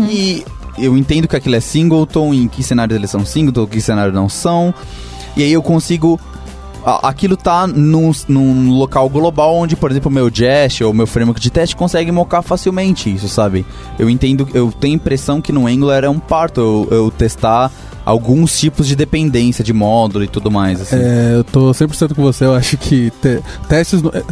[0.10, 0.44] e
[0.78, 4.14] eu entendo que aquilo é singleton, em que cenários eles são singleton, em que cenários
[4.14, 4.74] não são.
[5.38, 6.20] E aí eu consigo
[6.86, 11.40] aquilo tá num, num local global onde, por exemplo, o meu Jest ou meu framework
[11.40, 13.66] de teste consegue mocar facilmente isso, sabe?
[13.98, 17.72] Eu entendo, eu tenho a impressão que no Angular é um parto eu, eu testar
[18.10, 20.82] alguns tipos de dependência de módulo e tudo mais.
[20.82, 20.96] Assim.
[20.96, 24.24] É, eu tô 100% com você, eu acho que te- testes no- é, é,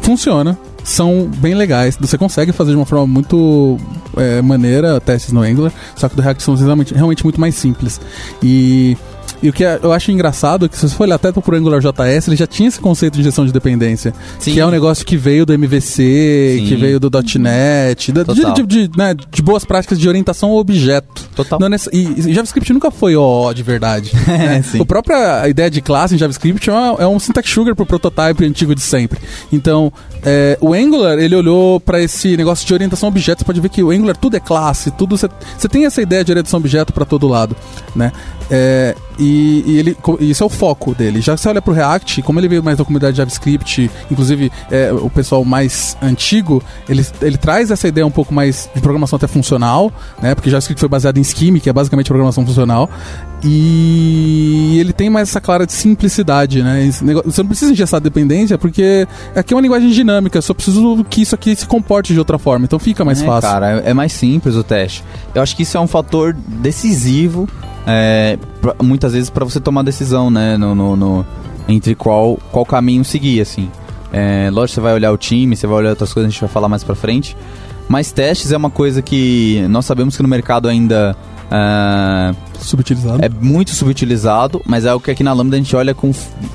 [0.00, 3.78] funciona, são bem legais, você consegue fazer de uma forma muito
[4.16, 8.00] é, maneira testes no Angular, só que do React são realmente, realmente muito mais simples.
[8.42, 8.96] E,
[9.42, 11.56] e o que é- eu acho engraçado é que se você for olhar até pro
[11.56, 14.52] Angular JS, ele já tinha esse conceito de gestão de dependência, Sim.
[14.52, 16.66] que é um negócio que veio do MVC, Sim.
[16.66, 21.22] que veio do .NET, de, de, de, né, de boas práticas de orientação ao objeto.
[21.34, 21.58] Total.
[21.58, 24.12] Não é nessa- e, e JavaScript nunca foi ó de verdade.
[24.26, 24.62] né?
[24.62, 24.80] sim.
[24.80, 28.44] O própria ideia de classe em JavaScript é, uma- é um syntax sugar pro prototype
[28.44, 29.18] antigo de sempre.
[29.52, 29.92] Então,
[30.24, 33.40] é, o Angular, ele olhou pra esse negócio de orientação a objeto.
[33.40, 35.28] Você pode ver que o Angular tudo é classe, tudo você
[35.68, 37.56] tem essa ideia de orientação a objeto pra todo lado,
[37.94, 38.12] né?
[38.50, 41.20] É, e, e ele, isso é o foco dele.
[41.20, 44.92] Já que você olha pro React, como ele veio mais da comunidade JavaScript, inclusive é,
[44.92, 49.26] o pessoal mais antigo, ele, ele traz essa ideia um pouco mais de programação até
[49.26, 50.34] funcional, né?
[50.34, 52.88] Porque JavaScript foi baseado em Scheme, que é basicamente programação funcional.
[53.44, 56.88] E ele tem mais essa clara de simplicidade, né?
[57.24, 61.34] Você não precisa ingestar dependência, porque aqui é uma linguagem dinâmica, só preciso que isso
[61.34, 63.50] aqui se comporte de outra forma, então fica mais É, fácil.
[63.50, 65.04] Cara, é, é mais simples o teste.
[65.34, 67.48] Eu acho que isso é um fator decisivo,
[67.86, 70.56] é, pra- muitas vezes, para você tomar decisão, né?
[70.56, 71.26] No, no- no-
[71.68, 73.68] entre qual, qual caminho seguir, assim.
[74.12, 76.50] É, lógico, você vai olhar o time, você vai olhar outras coisas, a gente vai
[76.50, 77.36] falar mais pra frente.
[77.88, 81.16] Mas testes é uma coisa que nós sabemos que no mercado ainda
[81.54, 83.22] ah, Subutilizado.
[83.22, 86.10] é muito subutilizado, mas é algo que aqui na Lambda a gente olha com,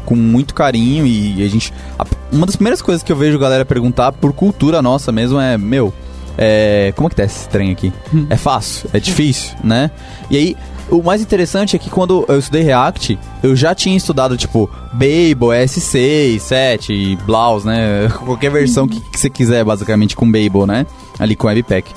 [0.06, 1.72] com muito carinho e a gente.
[2.00, 5.56] a- uma das primeiras coisas que eu vejo galera perguntar por cultura nossa mesmo é,
[5.58, 5.94] meu,
[6.38, 7.94] é, como é que tá esse trem aqui?
[8.30, 8.90] É fácil?
[8.92, 9.92] É difícil, né?
[10.32, 10.58] E aí,
[10.90, 15.50] o mais interessante é que quando eu estudei React, eu já tinha estudado, tipo, Babel,
[15.66, 18.10] S6, 7, e Blaus, né?
[18.26, 20.86] Qualquer versão que, que você quiser, basicamente, com Babel, né?
[21.20, 21.92] Ali com Webpack.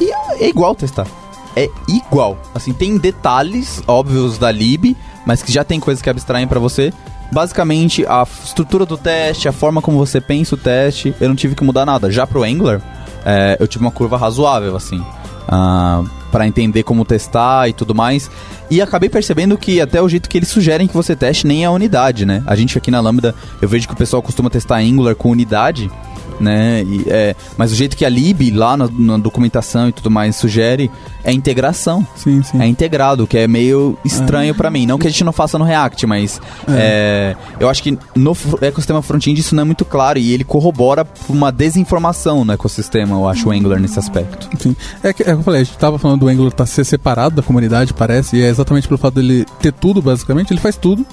[0.00, 1.06] E é é igual testar.
[1.56, 2.38] É igual.
[2.54, 4.94] Assim, tem detalhes óbvios da lib,
[5.26, 6.92] mas que já tem coisas que abstraem pra você.
[7.32, 11.54] Basicamente, a estrutura do teste, a forma como você pensa o teste, eu não tive
[11.54, 12.10] que mudar nada.
[12.10, 12.80] Já pro Angular,
[13.24, 15.04] é, eu tive uma curva razoável, assim,
[15.48, 18.30] ah, para entender como testar e tudo mais.
[18.70, 21.66] E acabei percebendo que até o jeito que eles sugerem que você teste nem é
[21.66, 22.42] a unidade, né?
[22.46, 25.90] A gente aqui na Lambda, eu vejo que o pessoal costuma testar Angular com unidade,
[26.40, 26.82] né?
[26.82, 30.36] E, é, mas o jeito que a lib lá na, na documentação e tudo mais
[30.36, 30.90] sugere
[31.24, 32.06] é integração.
[32.14, 32.60] Sim, sim.
[32.60, 34.86] É integrado, o que é meio estranho pra mim.
[34.86, 39.02] Não que a gente não faça no React, mas é, eu acho que no ecossistema
[39.02, 43.48] front-end isso não é muito claro e ele corrobora uma desinformação no ecossistema, eu acho,
[43.48, 44.48] o Angular nesse aspecto.
[44.58, 44.76] Sim.
[45.02, 47.36] É que, é que eu falei, a gente tava falando do Angular tá ser separado
[47.36, 51.04] da comunidade, parece, e é exatamente pelo fato dele ter tudo, basicamente, ele faz tudo.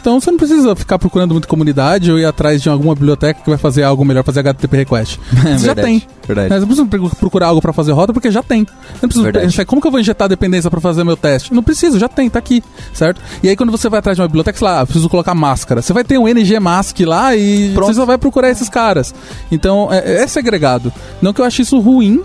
[0.00, 3.48] Então você não precisa ficar procurando muito comunidade ou ir atrás de alguma biblioteca que
[3.50, 5.20] vai fazer algo melhor, fazer HTTP request.
[5.30, 6.02] Você já verdade, tem.
[6.26, 6.48] Verdade.
[6.66, 8.66] Você não precisa pro- procurar algo pra fazer roda porque já tem.
[9.00, 9.46] Não precisa Verdade.
[9.46, 11.52] pensar, como que eu vou injetar dependência pra fazer meu teste?
[11.52, 12.62] Não preciso, já tem, tá aqui,
[12.94, 13.20] certo?
[13.42, 15.82] E aí quando você vai atrás de uma biblioteca, sei lá, ah, preciso colocar máscara.
[15.82, 17.88] Você vai ter um NG Mask lá e Pronto.
[17.92, 19.14] você só vai procurar esses caras.
[19.52, 20.92] Então, é, é segregado.
[21.20, 22.22] Não que eu ache isso ruim,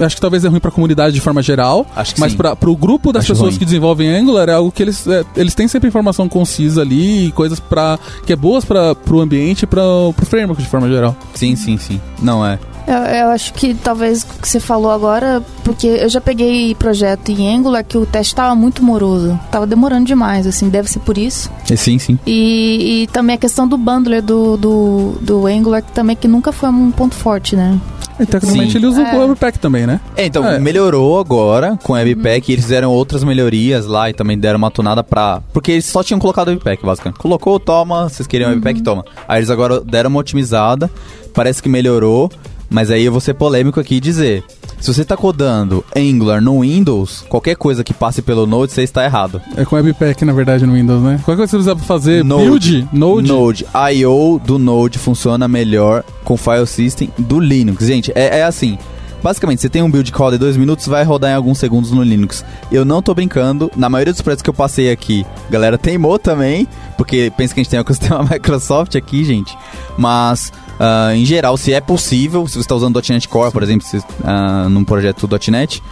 [0.00, 2.74] acho que talvez é ruim pra comunidade de forma geral, Acho que mas para pro
[2.76, 3.58] grupo das Acho pessoas ruim.
[3.58, 7.32] que desenvolvem Angular é algo que eles, é, eles têm sempre informação concisa ali e
[7.32, 9.82] coisas para que é boas para pro ambiente e para
[10.14, 11.16] pro framework de forma geral.
[11.34, 12.00] Sim, sim, sim.
[12.22, 12.58] Não é.
[12.86, 17.30] Eu, eu acho que talvez o que você falou agora, porque eu já peguei projeto
[17.30, 19.36] em Angular que o teste tava muito moroso.
[19.50, 21.50] Tava demorando demais, assim, deve ser por isso.
[21.68, 22.16] É, Sim, sim.
[22.24, 26.52] E, e também a questão do bundler do, do, do Angular, que também que nunca
[26.52, 27.76] foi um ponto forte, né?
[28.18, 28.78] E tecnicamente Sim.
[28.78, 29.14] ele usa É.
[29.14, 30.00] o Webpack também, né?
[30.16, 30.58] É, então, É.
[30.58, 32.50] melhorou agora com o Webpack.
[32.52, 35.42] Eles fizeram outras melhorias lá e também deram uma tunada pra.
[35.52, 37.18] Porque eles só tinham colocado o Webpack, basicamente.
[37.18, 39.04] Colocou, toma, vocês queriam o Webpack, toma.
[39.28, 40.90] Aí eles agora deram uma otimizada.
[41.34, 42.30] Parece que melhorou.
[42.68, 44.42] Mas aí eu vou ser polêmico aqui e dizer:
[44.80, 49.04] se você tá codando Angular no Windows, qualquer coisa que passe pelo Node, você está
[49.04, 49.40] errado.
[49.56, 51.20] É com Webpack, na verdade, no Windows, né?
[51.24, 53.66] Qualquer coisa que você precisa fazer, build, Node, Node.
[53.92, 54.38] I.O.
[54.38, 57.84] do Node funciona melhor com file system do Linux.
[57.84, 58.78] Gente, é, é assim.
[59.22, 62.02] Basicamente, você tem um build roda em 2 minutos, vai rodar em alguns segundos no
[62.02, 62.44] Linux.
[62.70, 66.18] Eu não tô brincando, na maioria dos projetos que eu passei aqui, a galera teimou
[66.18, 69.56] também, porque pensa que a gente tem o ecossistema Microsoft aqui, gente.
[69.98, 73.86] Mas, ah, em geral, se é possível, se você está usando .NET Core, por exemplo,
[73.86, 75.82] se, ah, num projeto .NET,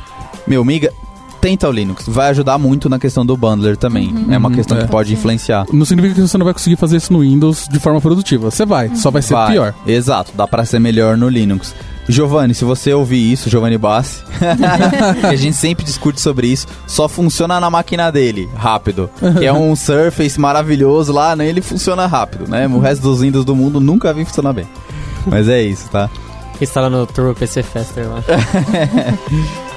[0.46, 0.92] meu, miga,
[1.40, 2.06] tenta o Linux.
[2.08, 4.14] Vai ajudar muito na questão do bundler também.
[4.30, 4.82] É uma questão é.
[4.82, 5.66] que pode influenciar.
[5.72, 8.50] Não significa que você não vai conseguir fazer isso no Windows de forma produtiva.
[8.50, 9.52] Você vai, só vai ser Vai.
[9.52, 9.74] pior.
[9.86, 11.74] Exato, dá pra ser melhor no Linux.
[12.08, 14.22] Giovanni, se você ouvir isso, Giovanni Bassi,
[15.20, 19.08] que a gente sempre discute sobre isso, só funciona na máquina dele, rápido.
[19.38, 21.48] Que é um Surface maravilhoso lá, né?
[21.48, 22.66] Ele funciona rápido, né?
[22.66, 24.66] O resto dos Windows do mundo nunca vi funcionar bem.
[25.26, 26.10] Mas é isso, tá?
[26.60, 28.22] Instala no Turbo PC Faster lá.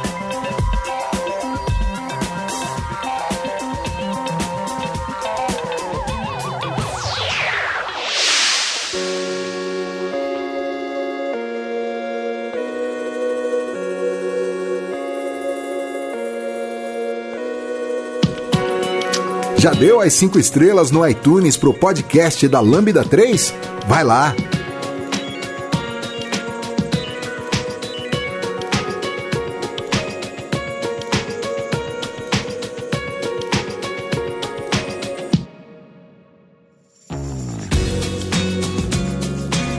[19.68, 23.54] Já deu as cinco estrelas no iTunes pro podcast da Lambda 3?
[23.86, 24.34] Vai lá!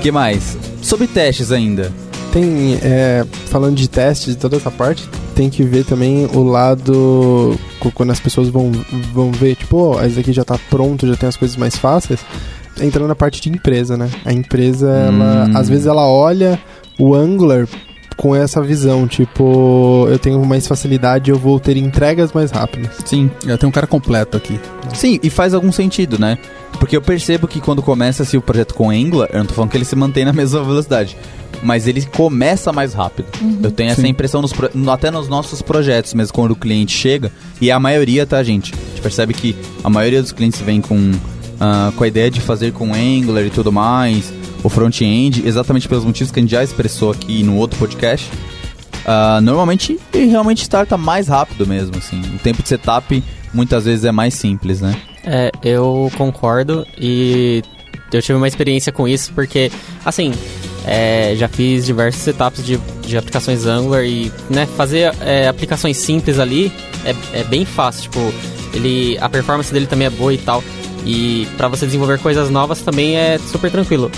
[0.02, 0.58] que mais?
[0.82, 1.90] Sobre testes ainda.
[2.30, 7.58] Tem, é, falando de testes e toda essa parte, tem que ver também o lado
[7.94, 8.70] quando as pessoas vão,
[9.12, 12.20] vão ver, tipo, ó, isso aqui já tá pronto, já tem as coisas mais fáceis.
[12.80, 14.08] Entrando na parte de empresa, né?
[14.24, 15.56] A empresa, ela, Hum.
[15.56, 16.60] às vezes ela olha
[16.98, 17.66] o Angular
[18.16, 22.90] com essa visão, tipo, eu tenho mais facilidade, eu vou ter entregas mais rápidas.
[23.04, 23.30] Sim.
[23.46, 24.58] Já tem um cara completo aqui.
[24.92, 26.36] Sim, e faz algum sentido, né?
[26.80, 29.76] Porque eu percebo que quando começa-se o projeto com Angular, eu não tô falando que
[29.76, 31.16] ele se mantém na mesma velocidade,
[31.62, 33.26] mas ele começa mais rápido.
[33.62, 34.08] Eu tenho essa Sim.
[34.08, 34.52] impressão nos
[34.88, 38.72] até nos nossos projetos, mesmo quando o cliente chega, e a maioria, tá, gente?
[38.74, 41.12] A gente percebe que a maioria dos clientes vem com,
[41.60, 46.04] ah, com a ideia de fazer com Angular e tudo mais, o front-end, exatamente pelos
[46.04, 48.30] motivos que a gente já expressou aqui no outro podcast.
[49.04, 52.20] Ah, normalmente, ele realmente starta mais rápido mesmo, assim.
[52.34, 53.22] O tempo de setup
[53.54, 54.94] muitas vezes é mais simples, né?
[55.24, 57.62] É, eu concordo e
[58.12, 59.70] eu tive uma experiência com isso porque,
[60.04, 60.32] assim,
[60.88, 66.38] é, já fiz diversos setups de, de aplicações Angular e, né, fazer é, aplicações simples
[66.38, 66.72] ali
[67.04, 68.18] é, é bem fácil, tipo,
[68.72, 70.64] ele, a performance dele também é boa e tal.
[71.04, 74.10] E pra você desenvolver coisas novas também é super tranquilo.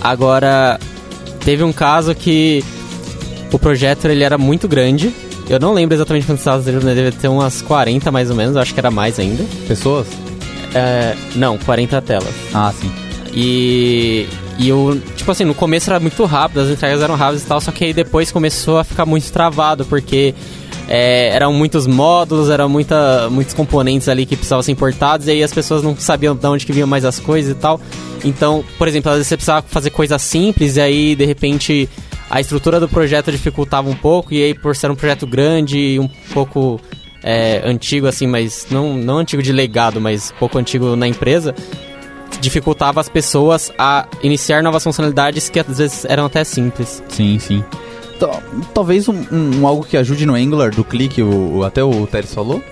[0.00, 0.78] Agora,
[1.44, 2.64] teve um caso que
[3.52, 5.12] o projeto ele era muito grande.
[5.48, 8.62] Eu não lembro exatamente quantos estados ele deve ter umas 40 mais ou menos, eu
[8.62, 9.44] acho que era mais ainda.
[9.68, 10.06] Pessoas?
[10.74, 12.34] É, não, 40 telas.
[12.52, 12.90] Ah, sim.
[13.32, 14.26] E.
[14.58, 17.60] E eu, tipo assim, no começo era muito rápido, as entregas eram rápidas e tal,
[17.60, 20.34] só que aí depois começou a ficar muito travado, porque
[20.88, 25.42] é, eram muitos módulos, eram muita, muitos componentes ali que precisavam ser importados, e aí
[25.42, 27.80] as pessoas não sabiam de onde que vinham mais as coisas e tal.
[28.24, 31.88] Então, por exemplo, às vezes você precisava fazer coisas simples, e aí de repente
[32.30, 36.00] a estrutura do projeto dificultava um pouco, e aí por ser um projeto grande e
[36.00, 36.80] um pouco
[37.22, 41.54] é, antigo, assim, mas não, não antigo de legado, mas pouco antigo na empresa,
[42.40, 47.02] dificultava as pessoas a iniciar novas funcionalidades que às vezes eram até simples.
[47.08, 47.64] Sim, sim.
[48.18, 51.82] Tal- Talvez um, um- um algo que ajude no Angular do clique, o, o- até
[51.82, 52.62] o Teres falou,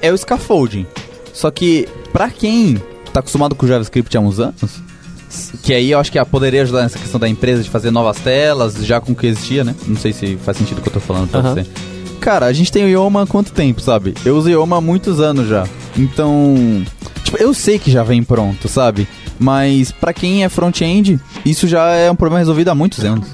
[0.00, 0.86] é o scaffolding.
[1.32, 2.80] Só que, pra quem
[3.12, 4.80] tá acostumado com JavaScript há uns anos,
[5.62, 8.74] que aí eu acho que poderia ajudar nessa questão da empresa de fazer novas telas,
[8.84, 9.74] já com o que existia, né?
[9.86, 11.66] Não sei se faz sentido o que eu tô falando pra você.
[12.20, 14.14] Cara, a gente tem o Ioma há quanto tempo, sabe?
[14.24, 15.66] Eu uso Ioma há muitos anos já.
[15.96, 16.84] Então,
[17.30, 19.06] tipo, eu sei que já vem pronto, sabe?
[19.38, 23.26] Mas pra quem é front-end, isso já é um problema resolvido há muitos anos,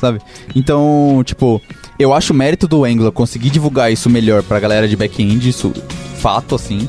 [0.00, 0.18] sabe?
[0.54, 1.60] Então, tipo,
[1.98, 5.72] eu acho o mérito do Angular conseguir divulgar isso melhor pra galera de back-end, isso
[6.18, 6.88] fato assim.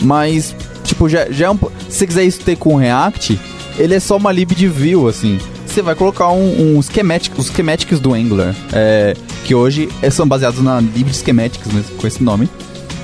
[0.00, 1.56] Mas, tipo, já, já é um.
[1.88, 3.38] Se você quiser isso ter com React,
[3.78, 5.38] ele é só uma lib de view, assim.
[5.66, 10.26] Você vai colocar um, um schematic, os schematics do Angular, é, que hoje é- são
[10.28, 12.48] baseados na lib de schematics com esse nome.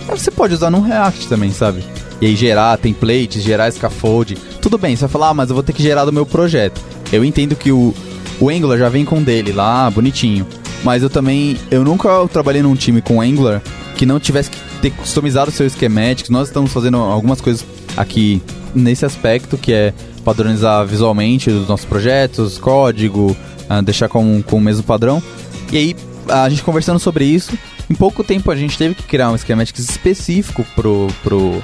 [0.08, 1.82] Você pode usar no React também, sabe?
[2.20, 4.36] E aí gerar templates, gerar scaffold.
[4.60, 6.80] Tudo bem, você vai falar, ah, mas eu vou ter que gerar do meu projeto.
[7.12, 7.94] Eu entendo que o,
[8.38, 10.46] o Angular já vem com dele lá, bonitinho.
[10.84, 13.62] Mas eu também, eu nunca trabalhei num time com Angular
[13.96, 16.30] que não tivesse que ter customizado seu schematics.
[16.30, 17.64] Nós estamos fazendo algumas coisas
[17.96, 18.40] aqui
[18.74, 19.92] nesse aspecto, que é
[20.24, 23.36] padronizar visualmente os nossos projetos, código,
[23.68, 25.22] ah, deixar com, com o mesmo padrão.
[25.70, 25.96] E aí,
[26.28, 27.52] a gente conversando sobre isso,
[27.90, 31.62] em pouco tempo a gente teve que criar um schematics específico pro, pro,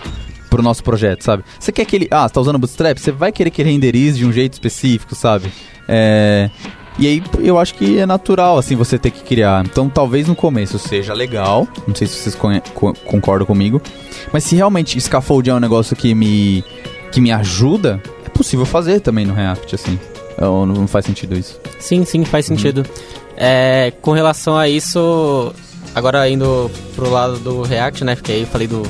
[0.57, 1.45] pro nosso projeto, sabe?
[1.61, 2.09] Você quer que ele.
[2.11, 2.97] Ah, você tá usando Bootstrap?
[2.99, 5.53] Você vai querer que ele renderize de um jeito específico, sabe?
[5.87, 6.51] É.
[6.99, 9.63] E aí eu acho que é natural, assim, você ter que criar.
[9.67, 11.69] Então talvez no começo seja legal.
[11.87, 13.83] Não sei se vocês co- concordam comigo.
[14.33, 16.65] Mas se realmente scaffold é um negócio que me.
[17.13, 19.99] que me ajuda, é possível fazer também no React, assim.
[20.41, 21.61] Ou não faz sentido isso.
[21.79, 22.85] Sim, sim, faz sentido.
[23.37, 25.53] É, com relação a isso,
[25.95, 28.15] agora indo pro lado do React, né?
[28.15, 28.83] Porque aí eu falei do,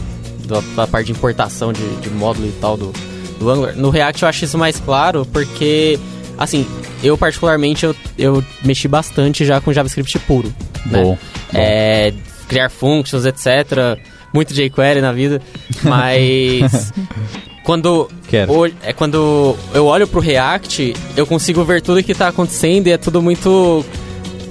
[0.46, 2.92] do- da parte de importação de, de módulo e tal do,
[3.38, 3.76] do Angular.
[3.76, 5.98] No React eu acho isso mais claro porque,
[6.38, 6.66] assim,
[7.02, 10.52] eu particularmente eu, eu mexi bastante já com JavaScript puro.
[10.86, 11.02] Né?
[11.02, 11.18] Bom.
[11.52, 12.12] É,
[12.48, 13.98] criar functions, etc.
[14.32, 15.40] Muito jQuery na vida.
[15.82, 16.92] Mas
[17.64, 18.08] quando.
[18.48, 22.92] Hoje, é quando eu olho pro React, eu consigo ver tudo que tá acontecendo e
[22.92, 23.84] é tudo muito.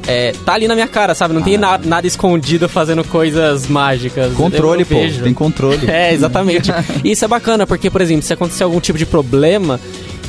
[0.08, 1.34] É, tá ali na minha cara, sabe?
[1.34, 4.34] Não tem na- nada escondido fazendo coisas mágicas.
[4.34, 4.96] Controle, Eu pô.
[4.96, 5.24] vejo.
[5.24, 5.86] Tem controle.
[5.90, 6.72] É, exatamente.
[7.04, 9.80] E Isso é bacana, porque, por exemplo, se acontecer algum tipo de problema,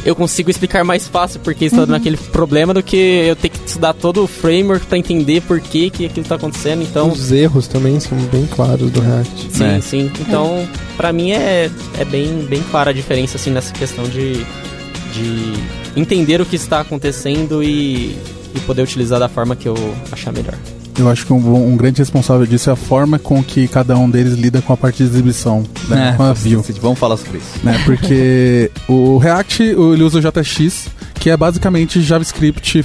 [0.04, 3.58] eu consigo explicar mais fácil porque está dando aquele problema do que eu ter que
[3.66, 6.82] estudar todo o framework para entender por que, que aquilo está acontecendo.
[6.82, 9.48] Então, Os erros também são bem claros do React.
[9.50, 9.80] sim, É.
[9.80, 10.10] sim.
[10.20, 10.66] Então,
[10.96, 11.68] pra mim é,
[11.98, 14.34] é bem, bem clara a diferença assim nessa questão de,
[15.12, 15.52] de
[15.96, 18.16] entender o que está acontecendo e,
[18.56, 19.74] e poder utilizar da forma que eu
[20.10, 20.54] achar melhor.
[20.98, 24.08] Eu acho que um, um grande responsável disso é a forma com que cada um
[24.08, 26.64] deles lida com a parte de exibição, né, com a view.
[26.80, 27.60] Vamos falar sobre isso.
[27.62, 27.78] né?
[27.84, 30.88] Porque o React ele usa o JX,
[31.20, 32.82] que é basicamente JavaScript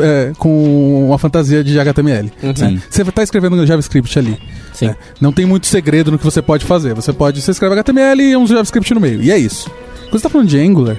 [0.00, 2.32] é, com uma fantasia de HTML.
[2.42, 2.56] Uhum.
[2.56, 2.80] Sim.
[2.90, 4.36] Você está escrevendo no JavaScript ali.
[4.72, 4.88] Sim.
[4.88, 4.96] né?
[5.20, 6.94] Não tem muito segredo no que você pode fazer.
[6.94, 9.22] Você pode, você escreve HTML e um JavaScript no meio.
[9.22, 9.70] E é isso.
[10.00, 10.96] Quando você está falando de Angular,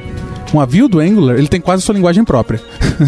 [0.53, 2.61] uma view do Angular, ele tem quase sua linguagem própria.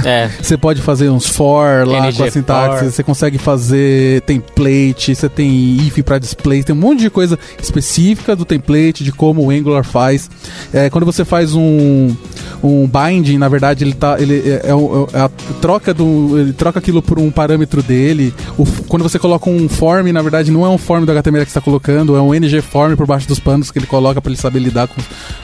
[0.06, 2.92] É, Você pode fazer uns for lá NG com a sintaxe, for.
[2.92, 8.36] você consegue fazer template, você tem if para display, tem um monte de coisa específica
[8.36, 10.30] do template, de como o Angular faz.
[10.74, 12.16] É, quando você faz um,
[12.64, 14.20] um binding, na verdade, ele tá.
[14.20, 14.74] Ele é, é
[15.14, 15.30] é a
[15.62, 16.38] troca do.
[16.40, 18.34] Ele troca aquilo por um parâmetro dele.
[18.58, 21.52] O quando você coloca um form, na verdade, não é um form do HTML que
[21.52, 24.32] você está colocando, é um NG form por baixo dos panos que ele coloca para
[24.32, 25.02] ele saber lidar com,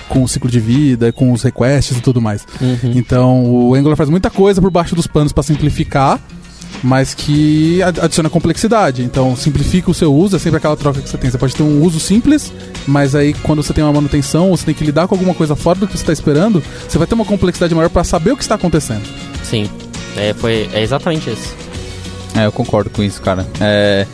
[0.09, 2.45] com o ciclo de vida, com os requests e tudo mais.
[2.61, 2.93] Uhum.
[2.95, 6.19] Então, o Angular faz muita coisa por baixo dos panos para simplificar,
[6.83, 9.01] mas que ad- adiciona complexidade.
[9.03, 11.29] Então, simplifica o seu uso, é sempre aquela troca que você tem.
[11.31, 12.51] Você pode ter um uso simples,
[12.87, 15.55] mas aí quando você tem uma manutenção, ou você tem que lidar com alguma coisa
[15.55, 18.37] fora do que você está esperando, você vai ter uma complexidade maior para saber o
[18.37, 19.03] que está acontecendo.
[19.43, 19.69] sim.
[20.17, 21.53] É, foi, é exatamente isso.
[22.37, 23.45] É, eu concordo com isso, cara.
[23.59, 24.07] É,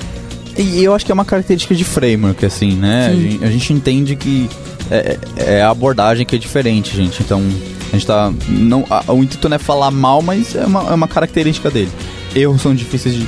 [0.57, 3.09] e eu acho que é uma característica de framework, assim, né?
[3.11, 4.49] A gente, a gente entende que
[4.91, 7.21] é, é a abordagem que é diferente, gente.
[7.23, 7.41] Então,
[7.89, 8.31] a gente tá.
[8.47, 11.91] Não, a- o intuito não é falar mal, mas é uma, é uma característica dele.
[12.35, 13.27] Erros são difíceis de,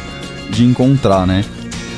[0.52, 1.44] de encontrar, né?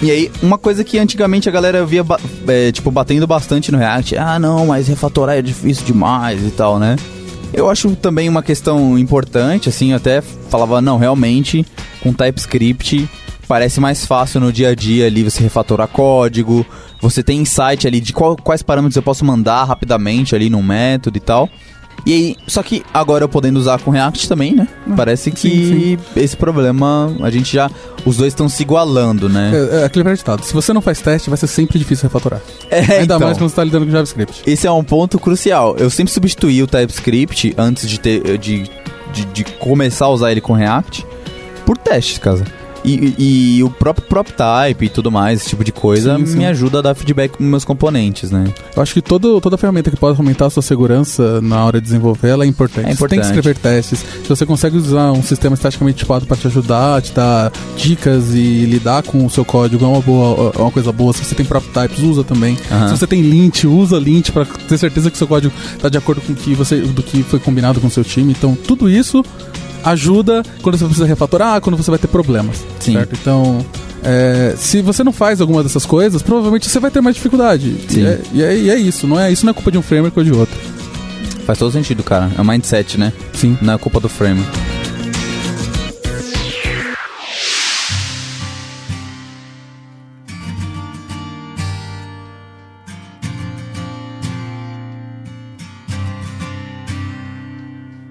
[0.02, 2.04] E aí, uma coisa que antigamente a galera via,
[2.48, 6.78] é, tipo, batendo bastante no React, ah, não, mas refatorar é difícil demais e tal,
[6.78, 6.96] né?
[7.54, 11.66] Eu acho também uma questão importante, assim, eu até falava, não, realmente,
[12.02, 13.08] com TypeScript
[13.48, 16.66] parece mais fácil no dia a dia ali você refatorar código,
[17.02, 21.18] você tem insight ali de qual- quais parâmetros eu posso mandar rapidamente ali num método
[21.18, 21.50] e tal.
[22.06, 24.68] E aí, só que agora eu podendo usar com React também, né?
[24.96, 27.72] Parece que sim, esse problema a gente já.
[28.06, 29.52] Os dois estão se igualando, né?
[29.72, 30.44] É, é aquele velho ditado.
[30.44, 32.42] Se você não faz teste, vai ser sempre difícil refatorar.
[32.70, 33.20] É, Ainda então.
[33.22, 34.42] mais quando você está lidando com JavaScript.
[34.46, 35.76] Esse é um ponto crucial.
[35.80, 38.70] Eu sempre substituí o TypeScript antes de ter de,
[39.14, 41.04] de, de começar a usar ele com React
[41.66, 42.44] por testes, casa.
[42.86, 46.26] E, e- e o próprio prop type e tudo mais, esse tipo de coisa, Sim,
[46.26, 46.38] sim.
[46.38, 48.46] me ajuda a dar feedback nos meus componentes, né?
[48.76, 51.86] Eu acho que todo, toda ferramenta que pode aumentar a sua segurança na hora de
[51.86, 52.90] desenvolver, ela é importante.
[52.90, 53.48] É Você tem que importante.
[53.50, 54.00] escrever testes.
[54.00, 58.66] Se você consegue usar um sistema estaticamente tipado para te ajudar, te dar dicas e
[58.66, 61.12] lidar com o seu código, é uma, boa, é uma coisa boa.
[61.14, 62.58] Se você tem prop types, usa também.
[62.72, 62.90] Aham.
[62.90, 66.22] Se você tem lint, usa lint para ter certeza que seu código está de acordo
[66.22, 68.32] com o que você, do que foi combinado com o seu time.
[68.38, 69.24] Então, tudo isso
[69.86, 72.64] ajuda quando você precisa refatorar, quando você vai ter problemas.
[72.80, 72.94] Sim.
[72.94, 73.16] Certo?
[73.20, 73.66] Então,
[74.04, 77.76] é, se você não faz alguma dessas coisas, provavelmente você vai ter mais dificuldade.
[77.88, 78.02] Sim.
[78.02, 79.82] E é, e é- e é isso, não é, isso não é culpa de um
[79.82, 80.56] framework ou de outro.
[81.46, 82.32] Faz todo sentido, cara.
[82.38, 83.14] É um mindset, né?
[83.34, 83.56] Sim.
[83.62, 84.44] Não é culpa do frame.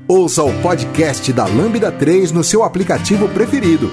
[0.06, 3.90] Ouça o podcast da Lambda 3 no seu aplicativo preferido.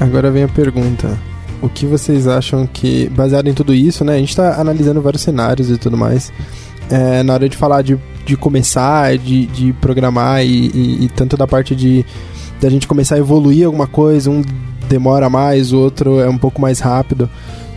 [0.00, 1.18] Agora vem a pergunta.
[1.60, 4.14] O que vocês acham que, baseado em tudo isso, né?
[4.16, 6.32] A gente tá analisando vários cenários e tudo mais.
[6.90, 7.96] É, na hora de falar de,
[8.26, 12.04] de começar, de, de programar e, e- e tanto da parte de
[12.60, 14.42] da gente começar a evoluir alguma coisa, um
[14.88, 17.28] demora mais, o outro é um pouco mais rápido.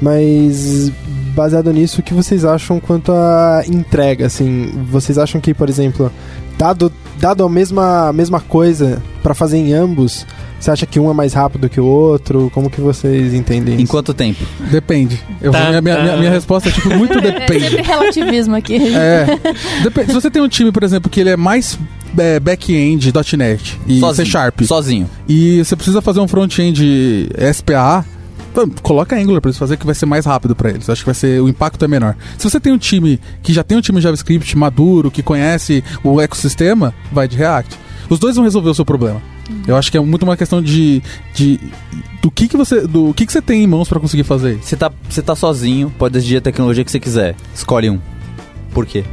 [0.01, 0.91] Mas
[1.35, 4.25] baseado nisso, o que vocês acham quanto à entrega?
[4.25, 6.11] Assim, vocês acham que, por exemplo,
[6.57, 10.25] dado, dado a mesma, mesma coisa para fazer em ambos,
[10.59, 12.49] você acha que um é mais rápido que o outro?
[12.53, 14.43] Como que vocês entendem Em quanto tempo?
[14.71, 15.21] Depende.
[15.41, 16.03] Eu Tá, minha, minha, tá.
[16.03, 17.65] minha- minha resposta é tipo muito É depende.
[17.69, 18.75] sempre relativismo aqui.
[18.95, 19.25] É.
[19.83, 20.07] Depende.
[20.07, 21.77] Se você tem um time, por exemplo, que ele é mais
[22.17, 24.25] é, back-end, .NET e Sozinho.
[24.25, 25.09] C Sharp, Sozinho.
[25.27, 28.05] e você precisa fazer um front-end SPA,
[28.81, 30.89] coloca Angular pra eles fazer que vai ser mais rápido pra eles.
[30.89, 32.15] Acho que vai ser o impacto é menor.
[32.37, 36.19] Se você tem um time que já tem um time JavaScript maduro, que conhece o
[36.21, 37.77] ecossistema, vai de React.
[38.09, 39.21] Os dois vão resolver o seu problema.
[39.67, 41.01] Eu acho que é muito uma questão de,
[41.33, 41.59] de
[42.21, 44.57] do que que você do que que você tem em mãos pra conseguir fazer.
[44.61, 47.35] Você tá, você tá sozinho, pode decidir a tecnologia que você quiser.
[47.53, 47.99] Escolhe um.
[48.73, 49.03] Por quê?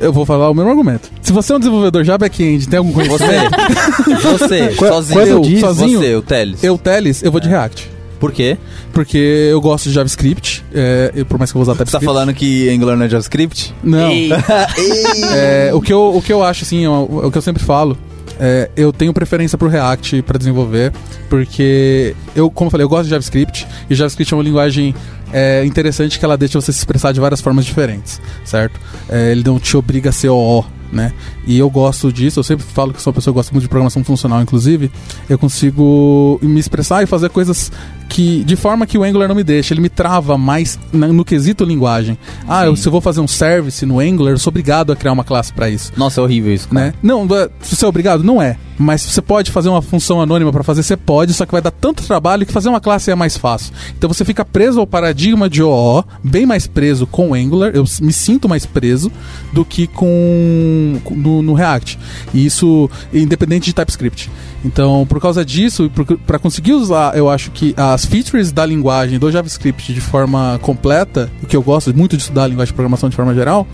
[0.00, 1.10] Eu vou falar o mesmo argumento.
[1.22, 3.08] Se você é um desenvolvedor já back-end, tem algum Você.
[3.08, 5.20] conhecimento, você, Qu- sozinho.
[5.20, 6.64] quando diz- Você, sozinho, o Teles.
[6.64, 7.90] eu Teles, eu vou de React.
[8.24, 8.56] Por quê?
[8.92, 9.18] Porque
[9.50, 12.06] eu gosto de JavaScript, é, eu- por mais que eu vou usar Você tá TypeScript.
[12.06, 13.74] falando que Angular não é JavaScript?
[13.82, 14.10] Não.
[15.34, 17.96] É, o, que eu, o que eu acho, assim, o, o que eu sempre falo,
[18.40, 20.92] é, eu tenho preferência pro React para desenvolver,
[21.28, 24.94] porque eu, como eu falei, eu gosto de JavaScript, e JavaScript é uma linguagem
[25.32, 28.80] é, interessante que ela deixa você se expressar de várias formas diferentes, certo?
[29.08, 30.64] É, ele não te obriga a ser OO,
[30.94, 31.12] né?
[31.46, 33.68] E eu gosto disso, eu sempre falo que sou uma pessoa que gosta muito de
[33.68, 34.90] programação funcional, inclusive,
[35.28, 37.70] eu consigo me expressar e fazer coisas
[38.08, 41.24] que de forma que o Angular não me deixa, ele me trava mais na- no
[41.24, 42.16] quesito linguagem.
[42.46, 45.12] Ah, eu, se eu vou fazer um service no Angular, eu sou obrigado a criar
[45.12, 45.92] uma classe para isso.
[45.96, 46.86] Nossa, é horrível isso, cara.
[46.86, 46.94] Né?
[47.02, 48.56] Não, é- você é obrigado, não é.
[48.76, 51.70] Mas você pode fazer uma função anônima para fazer, você pode, só que vai dar
[51.70, 53.72] tanto trabalho que fazer uma classe é mais fácil.
[53.96, 58.12] Então você fica preso ao paradigma de OO, bem mais preso com Angular, eu me
[58.12, 59.12] sinto mais preso
[59.52, 61.98] do que com, com- no, no React.
[62.32, 64.30] E isso independente de TypeScript.
[64.64, 65.90] Então, por causa disso,
[66.26, 71.30] para conseguir usar, eu acho que as features da linguagem do JavaScript de forma completa,
[71.42, 73.66] o que eu gosto muito de estudar a linguagem de programação de forma geral,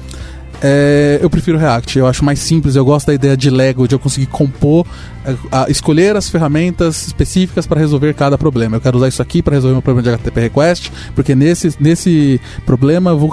[0.62, 3.94] é, eu prefiro React, eu acho mais simples, eu gosto da ideia de Lego, de
[3.94, 4.86] eu conseguir compor,
[5.24, 8.76] é, a- escolher as ferramentas específicas para resolver cada problema.
[8.76, 12.40] Eu quero usar isso aqui para resolver meu problema de HTTP request, porque nesse, nesse
[12.66, 13.32] problema vou-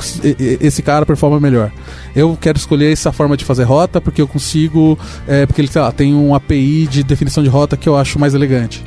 [0.61, 1.71] esse cara performa melhor.
[2.15, 4.97] Eu quero escolher essa forma de fazer rota porque eu consigo,
[5.27, 8.17] é, porque ele sei lá, tem um API de definição de rota que eu acho
[8.19, 8.83] mais elegante.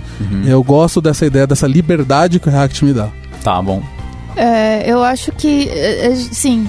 [0.47, 3.09] Eu gosto dessa ideia, dessa liberdade que o React me dá.
[3.43, 3.83] Tá bom.
[4.37, 6.69] É, eu acho que, é, é, sim,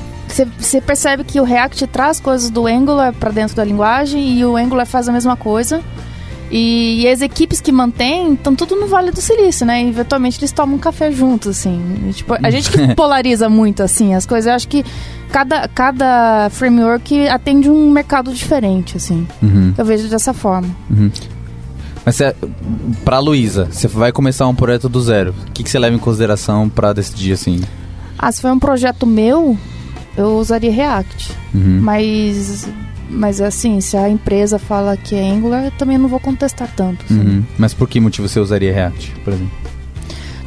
[0.57, 4.55] você percebe que o React traz coisas do Angular para dentro da linguagem e o
[4.55, 5.81] Angular faz a mesma coisa.
[6.51, 9.83] E, e as equipes que mantêm estão tudo no Vale do Silício, né?
[9.83, 11.81] E, eventualmente eles tomam um café juntos, assim.
[12.09, 14.47] E, tipo, a gente que polariza muito, assim, as coisas.
[14.47, 14.83] Eu acho que
[15.31, 19.25] cada, cada framework atende um mercado diferente, assim.
[19.41, 19.73] Uhum.
[19.77, 20.67] Eu vejo dessa forma.
[22.05, 22.35] Mas cê,
[23.05, 25.33] pra Luísa, você vai começar um projeto do zero.
[25.47, 27.61] O que você leva em consideração pra decidir assim?
[28.17, 29.57] Ah, se for um projeto meu,
[30.17, 31.31] eu usaria React.
[31.53, 31.79] Uhum.
[31.81, 32.67] Mas,
[33.09, 37.05] mas assim, se a empresa fala que é Angular, eu também não vou contestar tanto.
[37.05, 37.19] assim.
[37.19, 37.43] Uhum.
[37.57, 39.61] Mas por que motivo você usaria React, por exemplo?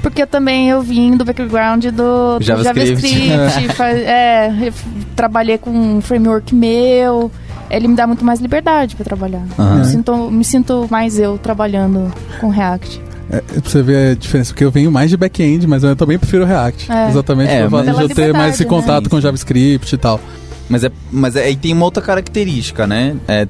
[0.04, 3.26] Porque também eu vim do background do, do JavaScript.
[3.26, 3.80] JavaScript.
[4.04, 4.70] é,
[5.16, 7.32] trabalhei com um framework meu.
[7.70, 9.42] Ele me dá muito mais liberdade para trabalhar.
[9.58, 9.78] Aham.
[9.78, 13.00] Eu sinto, me sinto mais eu trabalhando com React.
[13.30, 16.18] É, pra você ver a diferença, porque eu venho mais de back-end, mas eu também
[16.18, 16.90] prefiro React.
[16.92, 17.08] É.
[17.08, 19.10] Exatamente É, mas- Pela ter mais esse contato né?
[19.10, 20.20] com JavaScript e tal.
[20.68, 23.16] Mas é, mas é, aí tem uma outra característica, né?
[23.28, 23.46] É,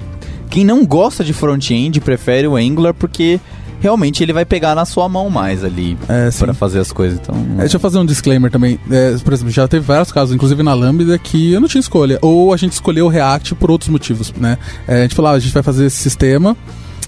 [0.49, 3.39] quem não gosta de front-end prefere o Angular porque
[3.81, 7.19] realmente ele vai pegar na sua mão mais ali É, pra fazer as coisas.
[7.21, 8.79] Então, É, deixa eu fazer um disclaimer também.
[8.89, 12.17] É, por exemplo, já teve vários casos, inclusive na Lambda, que eu não tinha escolha.
[12.21, 14.57] Ou a gente escolheu o React por outros motivos, né?
[14.87, 16.55] É, a gente falou, ah, a gente vai fazer esse sistema.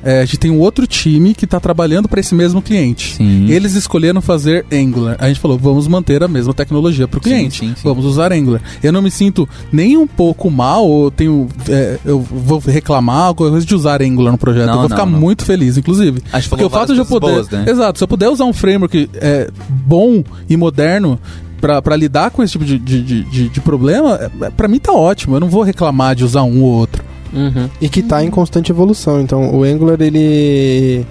[0.03, 3.15] É, a gente tem um outro time que está trabalhando para esse mesmo cliente.
[3.15, 3.47] Sim.
[3.49, 5.15] Eles escolheram fazer Angular.
[5.19, 7.59] A gente falou, vamos manter a mesma tecnologia para o cliente.
[7.59, 7.75] sim, sim.
[7.83, 8.61] Vamos usar Angular.
[8.81, 13.51] Eu não me sinto nem um pouco mal, ou tenho, é, eu vou reclamar alguma
[13.51, 14.65] coisa de usar Angular no projeto.
[14.67, 15.19] Não, eu vou não, ficar não.
[15.19, 16.21] muito feliz, inclusive.
[16.31, 17.31] A gente Porque o fato de eu poder.
[17.33, 17.65] boas, né?
[17.67, 21.19] Exato, se eu puder usar um framework é, bom e moderno
[21.59, 25.35] pra lidar com esse tipo de, de, de, de- problema, é, pra mim tá ótimo.
[25.35, 27.03] Eu não vou reclamar de usar um ou outro.
[27.33, 27.69] Uhum.
[27.81, 29.19] E que tá em constante evolução.
[29.21, 31.05] Então, o Angular, ele.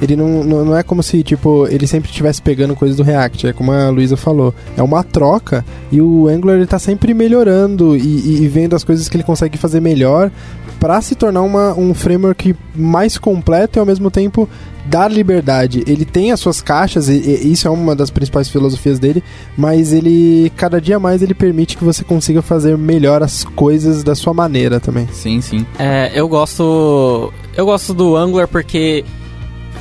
[0.00, 3.48] Ele não, não, é como se, tipo, ele sempre estivesse pegando coisas do React.
[3.48, 4.54] É como a Luísa falou.
[4.76, 8.84] É uma troca e o Angular, ele tá sempre melhorando e, e- e vendo as
[8.84, 10.30] coisas que ele consegue fazer melhor
[10.78, 14.48] para se tornar uma, um framework mais completo e, ao mesmo tempo,
[14.88, 15.84] dar liberdade.
[15.86, 19.22] Ele tem as suas caixas, e, e isso é uma das principais filosofias dele,
[19.56, 24.14] mas ele, cada dia mais, ele permite que você consiga fazer melhor as coisas da
[24.14, 25.08] sua maneira também.
[25.12, 25.66] Sim, sim.
[25.78, 27.32] É, eu gosto.
[27.56, 29.04] Eu gosto do Angular porque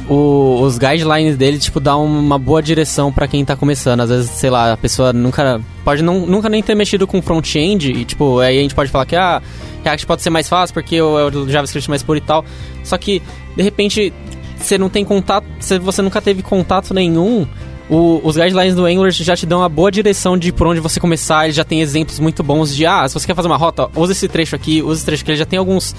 [0.10, 4.02] o- os guidelines dele, tipo, dá uma boa direção pra quem tá começando.
[4.02, 5.60] Às vezes, sei lá, a pessoa nunca.
[5.84, 7.92] Pode não, nunca nem ter mexido com front-end.
[7.92, 9.42] E, tipo, aí a gente pode falar que ah,
[9.84, 12.44] React pode ser mais fácil porque o, é o JavaScript mais puro e tal.
[12.84, 13.22] Só que,
[13.56, 14.14] de repente,
[14.60, 15.46] você não tem contato.
[15.60, 17.48] Se você nunca teve contato nenhum.
[17.90, 21.00] o- os guidelines do Angular já te dão uma boa direção de por onde você
[21.00, 21.46] começar.
[21.46, 24.12] Ele já tem exemplos muito bons de, ah, se você quer fazer uma rota, usa
[24.12, 25.32] esse trecho aqui, usa esse trecho aqui.
[25.32, 25.96] Ele já tem alguns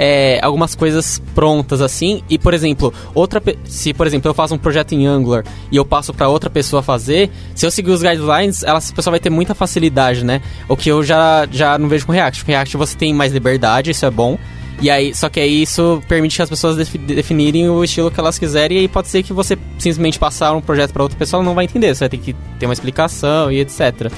[0.00, 2.22] é, algumas coisas prontas assim.
[2.28, 5.84] E, por exemplo, outra se, por exemplo, eu faço um projeto em Angular e eu
[5.84, 9.30] passo para outra pessoa fazer, se eu seguir os guidelines, ela, essa pessoa vai ter
[9.30, 10.40] muita facilidade, né?
[10.68, 12.44] O que eu já, já não vejo com React.
[12.44, 14.38] Com React você tem mais liberdade, isso é bom.
[14.80, 18.20] E aí, só que aí isso permite que as pessoas defi- definirem o estilo que
[18.20, 21.42] elas quiserem e aí pode ser que você simplesmente passar um projeto para outra pessoa,
[21.42, 24.10] não vai entender, você vai ter que ter uma explicação e etc.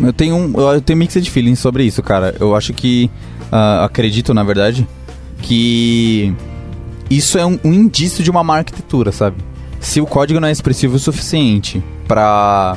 [0.00, 2.36] Eu tenho um, eu tenho mixed feelings sobre isso, cara.
[2.38, 3.10] Eu acho que
[3.50, 4.86] ah, acredito, na verdade,
[5.42, 6.32] que
[7.10, 9.36] isso é um, um indício de uma má arquitetura, sabe?
[9.78, 12.76] se o código não é expressivo o suficiente pra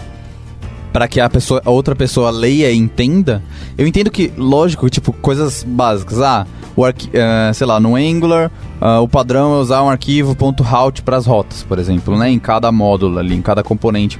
[0.91, 3.43] para que a pessoa, a outra pessoa leia e entenda,
[3.77, 6.21] eu entendo que, lógico, tipo, coisas básicas.
[6.21, 10.35] Ah, o arqui uh, sei lá, no Angular, uh, o padrão é usar um arquivo
[10.61, 12.29] .route para as rotas, por exemplo, né?
[12.29, 14.19] Em cada módulo ali, em cada componente.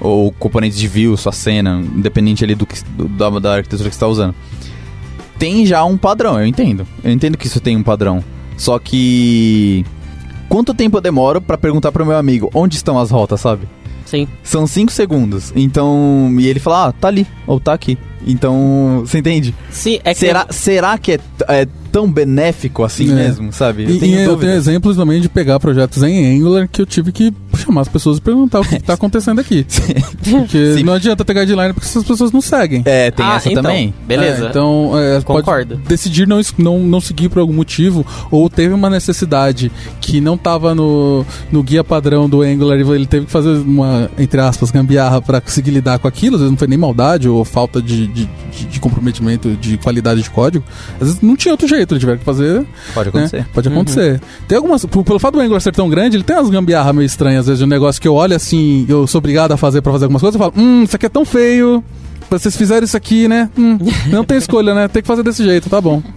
[0.00, 3.94] Ou componentes de view, sua cena, independente ali do que, do, da, da arquitetura que
[3.94, 4.34] está usando.
[5.38, 6.86] Tem já um padrão, eu entendo.
[7.04, 8.22] Eu entendo que isso tem um padrão.
[8.56, 9.84] Só que...
[10.48, 13.66] Quanto tempo eu demoro para perguntar pro meu amigo onde estão as rotas, sabe?
[14.12, 14.28] Sim.
[14.42, 15.54] São 5 segundos.
[15.56, 16.28] Então.
[16.38, 17.96] E ele fala, ah, tá ali, ou tá aqui.
[18.26, 19.02] Então.
[19.06, 19.54] Você entende?
[19.70, 20.20] Sim, é que.
[20.20, 23.14] Será, será que é, é tão benéfico assim É.
[23.14, 23.84] mesmo, sabe?
[23.84, 27.32] E, e eu tenho exemplos também de pegar projetos em Angular que eu tive que
[27.62, 29.66] chamar as pessoas e perguntar o que, que tá acontecendo aqui.
[30.30, 30.82] Porque Sim.
[30.82, 32.82] não adianta ter guideline porque essas pessoas não seguem.
[32.84, 33.92] É, tem Ah, essa então, também.
[34.06, 34.46] Beleza.
[34.46, 35.76] É, então, é, Concordo.
[35.76, 40.34] pode decidir não, não, não seguir por algum motivo, ou teve uma necessidade que não
[40.34, 44.70] estava no, no guia padrão do Angular e ele teve que fazer uma, entre aspas,
[44.70, 46.36] gambiarra para conseguir lidar com aquilo.
[46.36, 50.22] Às vezes não foi nem maldade ou falta de, de, de- de comprometimento de qualidade
[50.22, 50.64] de código.
[51.00, 52.64] Às vezes não tinha outro jeito, ele tiver que fazer.
[52.94, 53.20] Pode né?
[53.20, 53.46] acontecer.
[53.52, 54.20] Pode acontecer.
[54.46, 54.84] Tem algumas.
[54.84, 57.58] Pelo fato do Angular ser tão grande, ele tem umas gambiarra meio estranhas, às vezes,
[57.58, 60.20] de um negócio que eu olho assim, eu sou obrigado a fazer pra fazer algumas
[60.22, 61.82] coisas, eu falo, hum, isso aqui é tão feio.
[62.30, 63.50] Vocês fizeram isso aqui, né?
[63.58, 63.78] Hum,
[64.08, 64.88] não tem escolha, né?
[64.88, 66.02] Tem que fazer desse jeito, tá bom.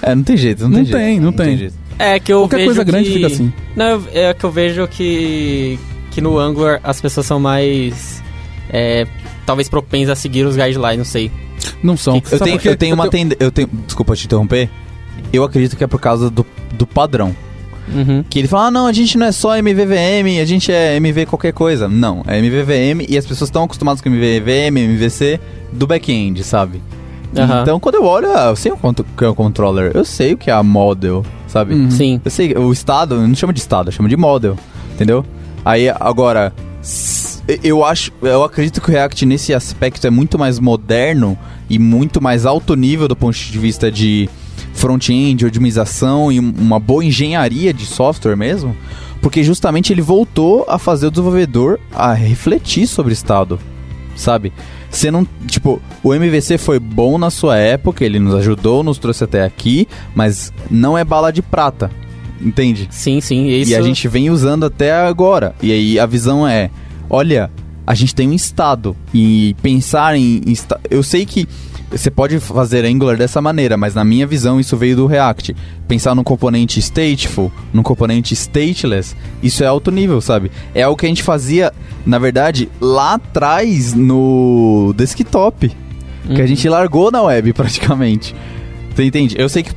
[0.00, 0.96] É, não tem jeito, não, Não tem jeito.
[0.98, 1.56] tem, não tem.
[1.56, 1.74] jeito.
[1.98, 3.14] É que eu Qualquer vejo coisa grande que...
[3.14, 3.52] fica assim.
[3.74, 5.78] Não, eu- é que eu vejo que
[6.12, 8.22] que no Angular as pessoas são mais
[8.70, 9.06] é,
[9.44, 11.30] talvez propensas a seguir os guidelines, não sei.
[11.82, 12.14] Não são.
[12.30, 13.42] Eu Sabe tenho, eu tenho uma tendência.
[13.44, 13.68] Eu tenho.
[13.86, 14.70] Desculpa te interromper.
[15.32, 17.34] Eu acredito que é por causa do, do padrão.
[17.94, 18.24] Uhum.
[18.28, 21.26] Que ele fala, ah, não, a gente não é só MVVM, a gente é MV
[21.26, 21.88] qualquer coisa.
[21.88, 25.40] Não, é MVVM e as pessoas estão acostumadas com MVVM, MVC
[25.72, 26.82] do back-end, sabe?
[27.36, 27.62] Aham.
[27.62, 30.34] Então, quando eu olho, ah, eu sei o quanto que é o controller, eu sei
[30.34, 31.74] o que é a model, sabe?
[31.74, 31.90] Uhum.
[31.90, 32.20] Sim.
[32.24, 34.56] Eu sei, o estado, eu não chama de estado, eu chamo de model,
[34.94, 35.24] entendeu?
[35.64, 36.52] Aí, agora,
[37.62, 42.20] eu acho, eu acredito que o React nesse aspecto é muito mais moderno e muito
[42.20, 44.28] mais alto nível do ponto de vista de
[44.78, 48.74] front-end, otimização e um- uma boa engenharia de software mesmo,
[49.20, 53.58] porque justamente ele voltou a fazer o desenvolvedor a refletir sobre o estado,
[54.16, 54.52] sabe?
[54.90, 59.24] Você não, tipo, o MVC foi bom na sua época, ele nos ajudou, nos trouxe
[59.24, 61.90] até aqui, mas não é bala de prata,
[62.40, 62.88] entende?
[62.90, 63.48] Sim, sim.
[63.48, 63.72] Isso...
[63.72, 65.54] E a gente vem usando até agora.
[65.62, 66.70] E aí a visão é,
[67.10, 67.50] olha,
[67.86, 70.54] a gente tem um estado e pensar em, em
[70.90, 71.46] eu sei que
[71.90, 75.54] você pode fazer Angular dessa maneira, mas na minha visão isso veio do React.
[75.86, 80.50] Pensar num componente stateful, num componente stateless, isso é alto nível, sabe?
[80.74, 81.72] É algo que a gente fazia,
[82.04, 85.76] na verdade, lá atrás no desktop, que
[86.32, 86.46] a Uhum.
[86.46, 88.34] gente largou na web praticamente.
[88.94, 89.34] Você entende?
[89.38, 89.70] Eu sei que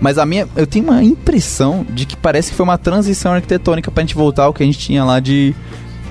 [0.00, 3.90] mas a minha, eu tenho uma impressão de que parece que foi uma transição arquitetônica
[3.90, 5.52] pra gente voltar ao que a gente tinha lá de,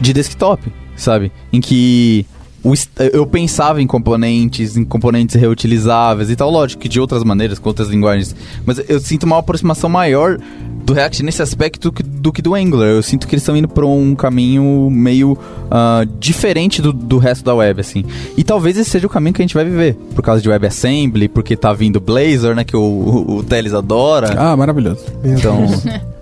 [0.01, 0.61] de desktop,
[0.93, 1.31] sabe?
[1.53, 2.25] Em que
[2.63, 2.73] o
[3.13, 7.69] eu pensava em componentes, em componentes reutilizáveis e tal, lógico que de outras maneiras, com
[7.69, 8.35] outras linguagens,
[8.65, 10.37] mas eu sinto uma aproximação maior
[10.83, 12.87] do React nesse aspecto do que do Angular.
[12.87, 15.37] Eu sinto que eles estão indo por um caminho meio
[15.69, 18.05] ah, diferente do, do resto da web, assim.
[18.37, 21.27] E talvez esse seja o caminho que a gente vai viver, por causa de WebAssembly,
[21.27, 24.33] porque tá vindo Blazor, né, que o, o, o Teles adora.
[24.37, 25.03] Ah, maravilhoso.
[25.23, 25.65] Então,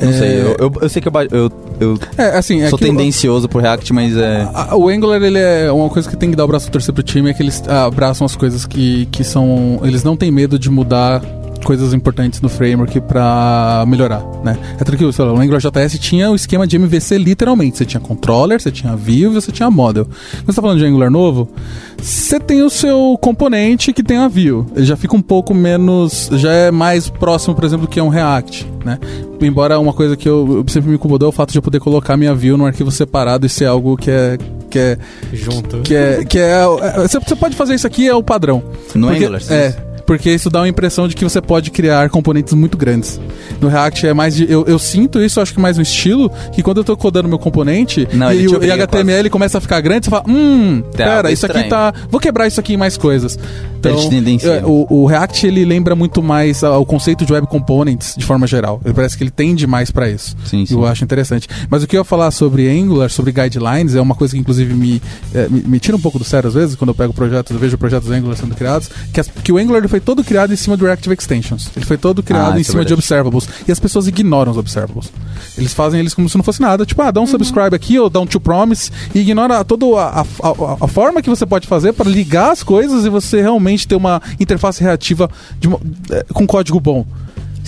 [0.00, 3.48] não sei, eu, eu, eu sei que eu, eu, eu É, assim, é sou tendencioso
[3.48, 4.48] pro React, mas é...
[4.54, 6.94] a- o Angular, ele é uma coisa que tem que dar o braço a torcer
[6.94, 9.80] pro time, é que eles abraçam as coisas que, que são...
[9.82, 11.20] Eles não têm medo de mudar
[11.64, 14.56] coisas importantes no framework pra melhorar, né?
[14.78, 17.78] É tranquilo, sei lá, o Angular JS tinha o esquema de MVC literalmente.
[17.78, 20.04] Você tinha controller, você tinha view e você tinha model.
[20.04, 21.48] Quando você tá falando de Angular novo,
[22.00, 24.66] você tem o seu componente que tem a view.
[24.74, 26.28] Ele já fica um pouco menos...
[26.32, 28.98] Já é mais próximo, por exemplo, do que é um React, né?
[29.40, 31.80] Embora uma coisa que eu, eu sempre me incomodou é o fato de eu poder
[31.80, 34.38] colocar minha view num arquivo separado e ser algo que é...
[34.70, 34.98] Que é,
[35.32, 35.78] Junto.
[35.80, 38.62] que é, que é, é- você, você pode fazer isso aqui é o padrão.
[38.94, 39.54] No Porque- Angular, sim.
[39.54, 39.74] É,
[40.08, 43.20] porque isso dá uma impressão de que você pode criar componentes muito grandes.
[43.60, 44.50] No React é mais de.
[44.50, 47.38] Eu, eu sinto isso, acho que mais no estilo, que quando eu tô codando meu
[47.38, 51.30] componente Não, e, o- e HTML começa a ficar grande, você fala, hum, algo pera,
[51.30, 51.92] isso aqui tá.
[52.10, 53.38] Vou quebrar isso aqui em mais coisas.
[53.78, 53.92] Então,
[54.48, 58.46] é, o, o React ele lembra muito mais ao conceito de web components de forma
[58.46, 58.80] geral.
[58.84, 60.34] Ele parece que ele tende mais pra isso.
[60.46, 60.74] Sim, sim.
[60.74, 61.46] Eu acho interessante.
[61.68, 64.72] Mas o que eu ia falar sobre Angular, sobre guidelines, é uma coisa que inclusive
[64.74, 65.02] me,
[65.34, 67.58] é, me, me tira um pouco do sério às vezes, quando eu pego projetos, eu
[67.58, 70.56] vejo projetos Angular sendo criados, que, as- que o Angular ele foi todo criado em
[70.56, 71.70] cima do Reactive Extensions.
[71.76, 72.94] Ele foi todo criado Ah, em é cima de verdade.
[72.94, 73.48] observables.
[73.66, 75.10] E as pessoas ignoram os observables.
[75.56, 76.86] Eles fazem eles como se não fosse nada.
[76.86, 80.20] Tipo, ah, dá um subscribe aqui ou dá um to promise e ignora toda a,
[80.20, 83.88] a, a- a forma que você pode fazer para ligar as coisas e você realmente
[83.88, 85.28] ter uma interface reativa
[85.58, 85.80] de uma-
[86.10, 87.04] é, com código bom.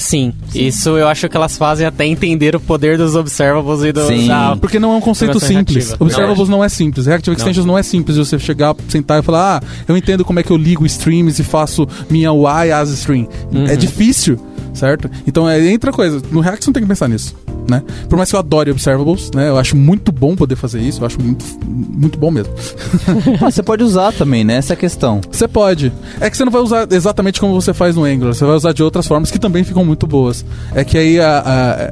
[0.00, 4.06] Sim, isso eu acho que elas fazem até entender o poder dos observables e dos...
[4.06, 4.26] Sim.
[4.28, 5.88] da- Porque não é um conceito simples.
[5.88, 6.04] reativa.
[6.04, 7.06] Observables não, é simples.
[7.06, 7.76] Reactive Extensions não.
[7.76, 10.56] é simples de você chegar, sentar e falar, ah, eu entendo como é que eu
[10.56, 13.28] ligo streams e faço minha UI as stream.
[13.68, 14.38] É difícil,
[14.72, 15.10] certo?
[15.26, 16.22] Então é outra coisa.
[16.30, 17.34] No React você não tem que pensar nisso.
[17.68, 17.82] Né?
[18.08, 19.48] Por mais que eu adore observables, né?
[19.48, 22.52] Eu acho muito bom poder fazer isso, eu acho muito, muito bom mesmo.
[23.40, 24.54] Ah, você pode usar também, né?
[24.56, 25.20] Essa é a questão.
[25.30, 25.92] Você pode.
[26.20, 28.34] É que você não vai usar exatamente como você faz no Angular.
[28.34, 30.44] Você vai usar de outras formas que também ficam muito boas.
[30.74, 31.42] É que aí a-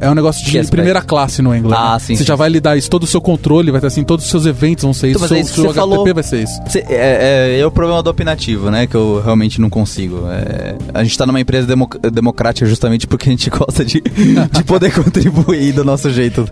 [0.00, 1.80] a- é um negócio de primeira classe no Angular.
[1.80, 1.98] Ah, né?
[2.00, 2.38] sim, Você sim, já sim.
[2.38, 4.92] vai lidar isso, todo o seu controle vai ter assim, todos os seus eventos vão
[4.92, 6.14] ser isso, Então, mas seu, é isso seu HTTP falou.
[6.14, 6.60] vai ser isso.
[6.68, 8.86] Cê- é, é, é o problema do opinativo, né?
[8.86, 10.22] Que eu realmente não consigo.
[10.28, 14.00] É, a gente tá numa empresa demo- democrática justamente porque a gente gosta de,
[14.52, 16.48] de poder contribuir do nosso jeito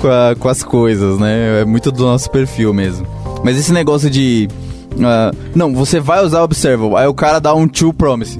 [0.00, 1.62] com, a- com as coisas, né?
[1.62, 3.06] É muito do nosso perfil mesmo.
[3.44, 4.48] Mas esse negócio de.
[5.04, 8.38] ah, não, você vai usar Observable, aí o cara dá um to promise.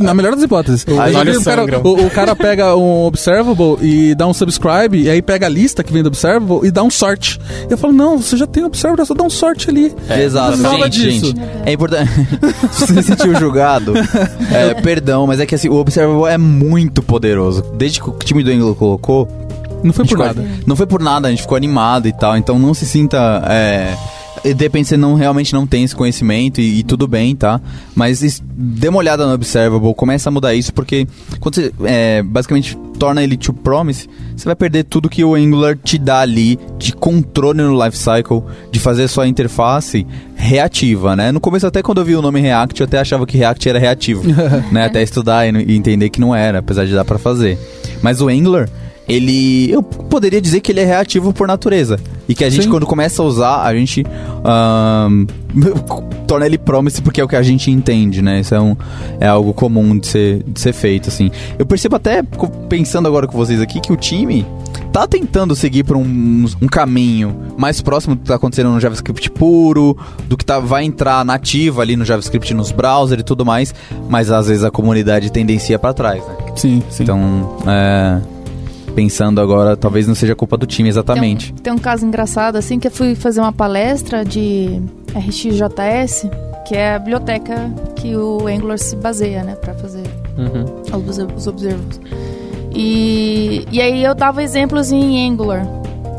[0.00, 0.86] Na melhor das hipóteses.
[0.98, 5.10] Aí vi o, cara, o, o cara pega um observable e dá um subscribe, e
[5.10, 7.38] aí pega a lista que vem do observable e dá um sort.
[7.68, 9.92] Eu falo, não, você já tem observable, é só dá um sort ali.
[10.10, 11.26] Exato, não fala gente, disso.
[11.26, 11.40] gente.
[11.66, 12.10] É importante.
[12.72, 13.92] Se você se sentiu julgado,
[14.50, 17.62] é, perdão, mas é que assim, o Observable é muito poderoso.
[17.74, 19.28] Desde que o time do Angular colocou,
[19.82, 20.44] Não foi por ficou- nada.
[20.66, 22.36] Não foi por nada, a gente ficou animado e tal.
[22.36, 23.42] Então não se sinta.
[23.48, 23.94] É,
[24.44, 27.60] de repente você não, realmente não tem esse conhecimento e, e tudo bem, tá?
[27.94, 31.06] Mas es- dê uma olhada no Observable, começa a mudar isso, porque
[31.40, 35.76] quando você é, basicamente torna ele to promise, você vai perder tudo que o Angular
[35.76, 41.30] te dá ali de controle no lifecycle, de fazer sua interface reativa, né?
[41.32, 43.78] No começo, até quando eu vi o nome React, eu até achava que React era
[43.78, 44.22] reativo,
[44.72, 44.84] né?
[44.86, 47.58] Até estudar e, e entender que não era, apesar de dar pra fazer.
[48.02, 48.68] Mas o Angular,
[49.08, 49.70] ele.
[49.70, 51.98] Eu poderia dizer que ele é reativo por natureza.
[52.28, 52.70] E que a gente, Sim.
[52.70, 54.04] quando começa a usar, a gente.
[54.44, 55.26] ahn,
[56.26, 58.40] torna ele promise porque é o que a gente entende, né?
[58.40, 58.74] Isso é, um,
[59.20, 61.30] é algo comum de ser, de ser feito, assim.
[61.58, 62.22] Eu percebo até,
[62.68, 64.46] pensando agora com vocês aqui, que o time
[64.92, 69.30] tá tentando seguir por um, um caminho mais próximo do que tá acontecendo no JavaScript
[69.30, 69.96] puro,
[70.26, 73.74] do que tá, vai entrar nativa ali no JavaScript nos browsers e tudo mais,
[74.08, 76.36] mas às vezes a comunidade tendencia pra trás, né?
[76.56, 77.02] Sim, sim.
[77.02, 78.20] Então, é,
[78.92, 81.52] pensando agora, talvez não seja culpa do time exatamente.
[81.52, 84.80] Tem um, tem um caso engraçado, assim, que eu fui fazer uma palestra de
[85.14, 86.28] RxJS,
[86.66, 90.02] que é a biblioteca que o Angular se baseia, né, pra fazer
[90.38, 90.64] Uhum.
[91.08, 92.00] os, os observables.
[92.74, 95.66] E, e aí eu dava exemplos em Angular,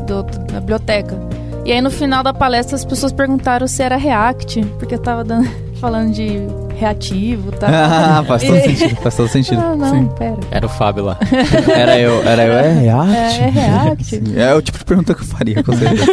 [0.06, 0.22] do,
[0.52, 1.18] da biblioteca.
[1.64, 5.24] E aí no final da palestra as pessoas perguntaram se era React, porque eu tava
[5.24, 5.48] dando-
[5.84, 6.40] falando de
[6.78, 7.68] reativo tal.
[7.70, 9.60] Ah, faz todo sentido, faz todo sentido.
[9.60, 10.08] Ah, não, Sim.
[10.18, 10.36] pera.
[10.50, 11.18] Era o Fábio lá.
[11.76, 13.40] Era eu, era eu, é React?
[13.40, 14.22] É, é React.
[14.36, 16.06] É o tipo de pergunta que eu faria, com certeza.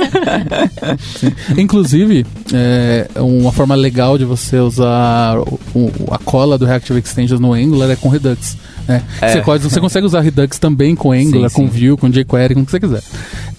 [1.57, 7.53] Inclusive, é, uma forma legal de você usar o- a cola do Reactive Extensions no
[7.53, 8.57] Angular é com Redux.
[8.87, 9.01] Né?
[9.21, 9.31] É.
[9.33, 11.87] Você, pode- você consegue usar Redux também com Angular, Sim, com sim.
[11.89, 13.01] Vue, com jQuery, com o que você quiser.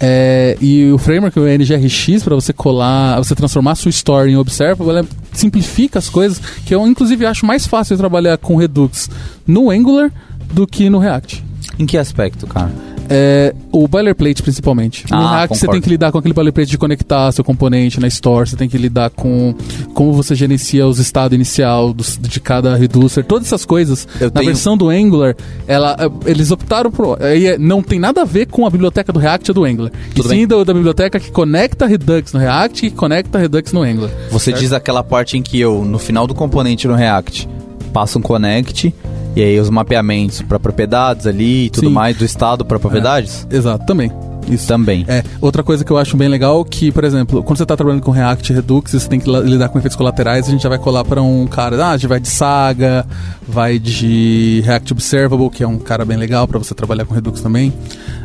[0.01, 4.37] É, e o framework, o NGRX, para você colar, você transformar a sua story em
[4.37, 9.09] Observable, ela simplifica as coisas, que eu inclusive acho mais fácil trabalhar com Redux
[9.47, 10.11] no Angular
[10.53, 11.43] do que no React.
[11.79, 12.71] em que aspecto, cara?
[13.15, 15.05] É, o boilerplate, principalmente.
[15.11, 18.09] No Ah, React você tem que lidar com aquele boilerplate de conectar seu componente na
[18.09, 19.55] store, você tem que lidar com
[19.95, 24.09] como você gerencia os estados inicial dos- de cada reducer, todas essas coisas.
[24.21, 25.37] Eu na tenho- versão do Angular,
[25.67, 27.23] ela, é, eles optaram por.
[27.23, 29.93] aí é- não tem nada a ver com a biblioteca do React ou do Angular.
[30.15, 33.83] Tudo e sim da, da biblioteca que conecta Redux no React e conecta Redux no
[33.83, 34.11] Angular.
[34.31, 37.49] Você diz aquela parte em que eu, no final do componente no React,
[37.93, 38.95] passo um connect,
[39.35, 41.93] e aí os mapeamentos para propriedades ali e tudo Sim.
[41.93, 43.47] mais, do estado para propriedades?
[43.51, 44.11] Exato, também.
[44.49, 44.67] Isso.
[44.67, 45.05] Também.
[45.09, 48.03] É, outra coisa que eu acho bem legal que, por exemplo, quando você está trabalhando
[48.03, 51.05] com React Redux, você tem que lidar com efeitos colaterais, a gente já vai colar
[51.05, 53.07] para um cara, ah, a gente vai de Saga,
[53.47, 57.41] vai de React Observable, que é um cara bem legal para você trabalhar com Redux
[57.41, 57.73] também,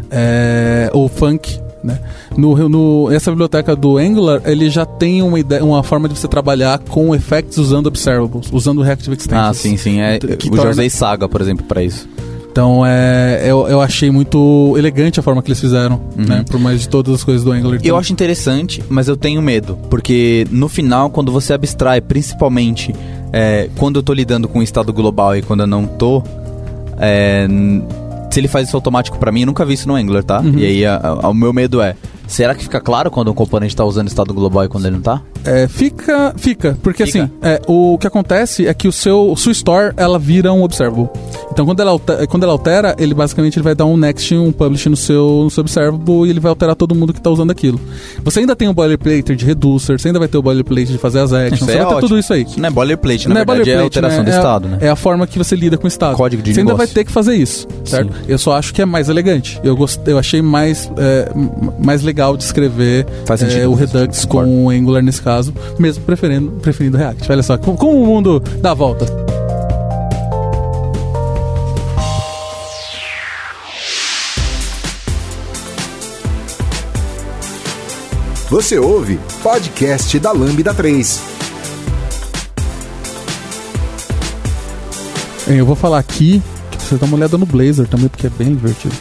[0.09, 1.99] é, ou Funk, né?
[2.37, 6.27] No, no, essa biblioteca do Angular, ele já tem uma, ideia, uma forma de você
[6.27, 9.49] trabalhar com effects usando observables, usando Reactive Extensions.
[9.49, 9.99] Ah, sim, sim.
[10.01, 12.07] É, Que eu já torna- usei Saga, por exemplo, para isso.
[12.51, 16.43] Então, é, eu, eu achei muito elegante a forma que eles fizeram, né?
[16.49, 17.75] Por mais de todas as coisas do Angular.
[17.75, 19.77] Eu Então, acho interessante, mas eu tenho medo.
[19.91, 22.95] Porque no final, quando você abstrai, principalmente
[23.31, 26.23] é, quando eu tô lidando com o estado global e quando eu não tô,
[26.99, 27.47] é,
[28.37, 30.41] se ele faz isso automático pra mim, eu nunca vi isso no Angular, tá?
[30.41, 30.59] Uhum.
[30.59, 31.95] E aí a- a- o meu medo é.
[32.27, 35.01] Será que fica claro quando um componente tá usando estado global e quando ele não
[35.01, 35.21] tá?
[35.45, 37.23] É, fica, fica, porque Fica?
[37.23, 41.09] assim, é, o que acontece é que o seu, sua store, ela vira um observable.
[41.51, 44.51] Então quando ela, altera, quando ela altera, ele basicamente ele vai dar um next, um
[44.51, 47.49] publish no seu, no seu observable e ele vai alterar todo mundo que está usando
[47.51, 47.79] aquilo.
[48.23, 51.19] Você ainda tem o boilerplate de reducer, você ainda vai ter o boilerplate de fazer
[51.19, 52.43] as actions, Isso você é vai ter tudo isso aí.
[52.43, 54.31] Isso não é boilerplate, na Não é verdade é boilerplate, alteração né?
[54.31, 54.77] do É estado, né?
[54.81, 56.17] É a forma que você lida com o estado.
[56.17, 56.93] Código de Você ainda vai negócio.
[56.95, 58.11] ter que fazer isso, certo?
[58.27, 59.59] Eu só acho que é mais elegante.
[59.63, 59.99] Eu, gost...
[60.05, 61.31] eu achei mais, é,
[61.79, 66.03] mais legal de escrever Faz é, o Redux sentido, com o Angular nesse caso, mesmo
[66.03, 67.31] preferindo, preferindo React.
[67.31, 69.05] Olha só, como, como o mundo dá a volta.
[78.49, 81.21] Você ouve podcast da Lambda 3.
[85.49, 86.41] Hein, Eu vou falar aqui
[86.87, 88.95] você dá uma olhada no Blazor também, porque é bem divertido.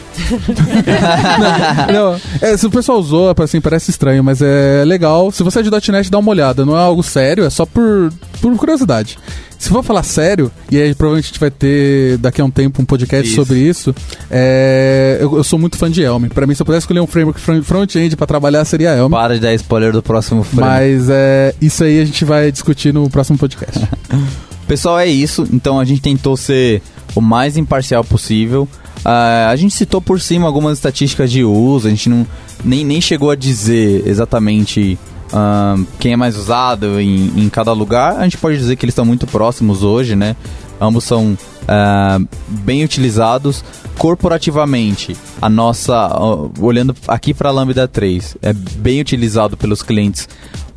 [1.91, 5.31] não, não, é, se o pessoal usou, assim, parece estranho, mas é legal.
[5.31, 6.65] Se você é de .NET, dá uma olhada.
[6.65, 8.11] Não é algo sério, é só por,
[8.41, 9.17] por curiosidade.
[9.59, 12.79] Se for falar sério, e aí provavelmente a gente vai ter daqui a um tempo
[12.81, 13.35] um podcast Isso.
[13.35, 13.93] sobre isso,
[14.29, 16.25] é, eu, eu sou muito fã de Elm.
[16.27, 19.09] Pra mim, se eu pudesse escolher um framework front- front-end pra trabalhar, seria Elm.
[19.09, 20.61] Para de dar spoiler do próximo frame.
[20.61, 23.79] Mas é, isso aí a gente vai discutir no próximo podcast.
[24.67, 25.47] Pessoal, é isso.
[25.51, 26.81] Então a gente tentou ser
[27.15, 28.67] o mais imparcial possível.
[29.03, 32.27] Ah, a gente citou por cima algumas estatísticas de uso, a gente não,
[32.63, 34.99] nem, nem chegou a dizer exatamente
[35.31, 38.17] ah, quem é mais usado em, em cada lugar.
[38.17, 40.35] A gente pode dizer que eles estão muito próximos hoje, né?
[40.79, 43.63] Ambos são ah, bem utilizados.
[43.97, 50.27] Corporativamente, a nossa, ó, olhando aqui para a Lambda 3, é bem utilizado pelos clientes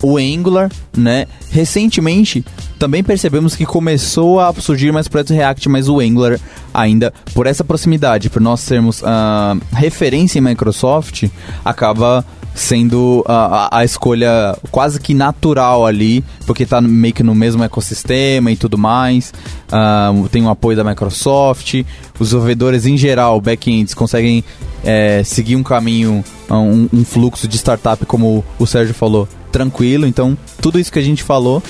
[0.02, 1.26] o Angular, né?
[1.50, 2.44] Recentemente
[2.78, 6.40] também percebemos que começou a surgir mais projetos React, mas o Angular
[6.72, 11.28] ainda, por essa proximidade, por nós sermos ah, referência em Microsoft,
[11.62, 12.24] acaba
[12.54, 17.62] sendo ah, a, a escolha quase que natural ali, porque tá meio que no mesmo
[17.62, 19.32] ecossistema e tudo mais.
[19.70, 21.74] Ah, tem o apoio da Microsoft,
[22.18, 24.44] os desenvolvedores em geral, backends, conseguem
[24.84, 30.06] eh, seguir um caminho, um, um fluxo de startup, como o Sérgio falou, tranquilo.
[30.06, 31.62] Então, tudo isso que a gente falou.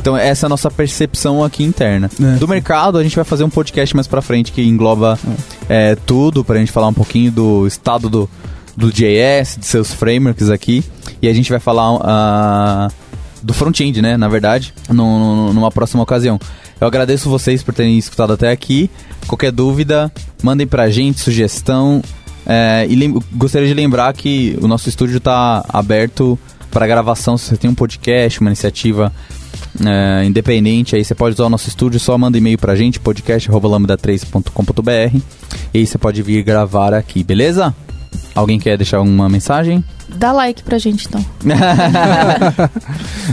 [0.00, 2.08] Então, essa é a nossa percepção aqui interna.
[2.22, 2.36] É.
[2.36, 5.18] Do mercado, a gente vai fazer um podcast mais pra frente que engloba
[5.68, 8.30] é, tudo, pra gente falar um pouquinho do estado do,
[8.78, 10.84] do JS, de seus frameworks aqui.
[11.20, 12.88] E a gente vai falar ah,
[13.42, 14.16] do front-end, né?
[14.16, 16.38] Na verdade, no- numa próxima ocasião.
[16.80, 18.88] Eu agradeço vocês por terem escutado até aqui.
[19.26, 20.12] Qualquer dúvida,
[20.42, 22.00] mandem pra gente, sugestão.
[22.46, 26.38] É, e gostaria de lembrar que o nosso estúdio está aberto
[26.70, 27.36] para gravação.
[27.36, 29.12] Se você tem um podcast, uma iniciativa
[29.84, 35.18] é, independente, aí você pode usar o nosso estúdio, só manda e-mail pra gente, podcast.lambda3.com.br
[35.74, 37.74] e aí você pode vir gravar aqui, beleza?
[38.34, 39.82] Alguém quer deixar uma mensagem?
[40.08, 41.24] Dá like pra gente, então.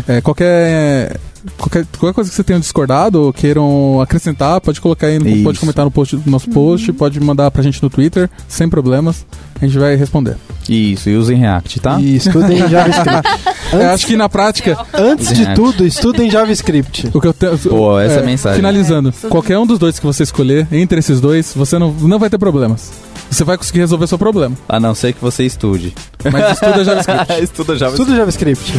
[0.07, 1.17] É, qualquer,
[1.57, 5.43] qualquer, qualquer coisa que você tenha discordado ou queiram acrescentar, pode colocar aí, no, Isso.
[5.43, 9.26] pode comentar no post do nosso post, pode mandar pra gente no Twitter, sem problemas.
[9.59, 10.36] A gente vai responder.
[10.67, 11.99] Isso, e usem React, tá?
[11.99, 13.30] E estudem JavaScript.
[13.71, 17.09] Eu acho que na prática, Antes de tudo, estudem JavaScript.
[17.13, 17.57] o que eu tenho.
[17.57, 18.57] Pô, essa é a mensagem.
[18.57, 22.30] Finalizando, qualquer um dos dois que você escolher, entre esses dois, você não, não vai
[22.30, 22.91] ter problemas.
[23.30, 24.55] Você vai conseguir resolver seu problema.
[24.67, 25.93] A não ser que você estude.
[26.32, 27.34] Mas estuda JavaScript.
[27.43, 28.01] Estuda JavaScript.
[28.01, 28.73] Estuda JavaScript.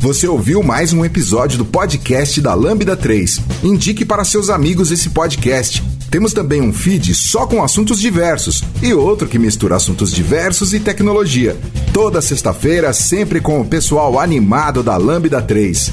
[0.00, 3.40] Você ouviu mais um episódio do podcast da Lambda 3.
[3.64, 5.82] Indique para seus amigos esse podcast.
[6.08, 10.80] Temos também um feed só com assuntos diversos e outro que mistura assuntos diversos e
[10.80, 11.56] tecnologia.
[11.92, 15.92] Toda sexta-feira, sempre com o pessoal animado da Lambda 3.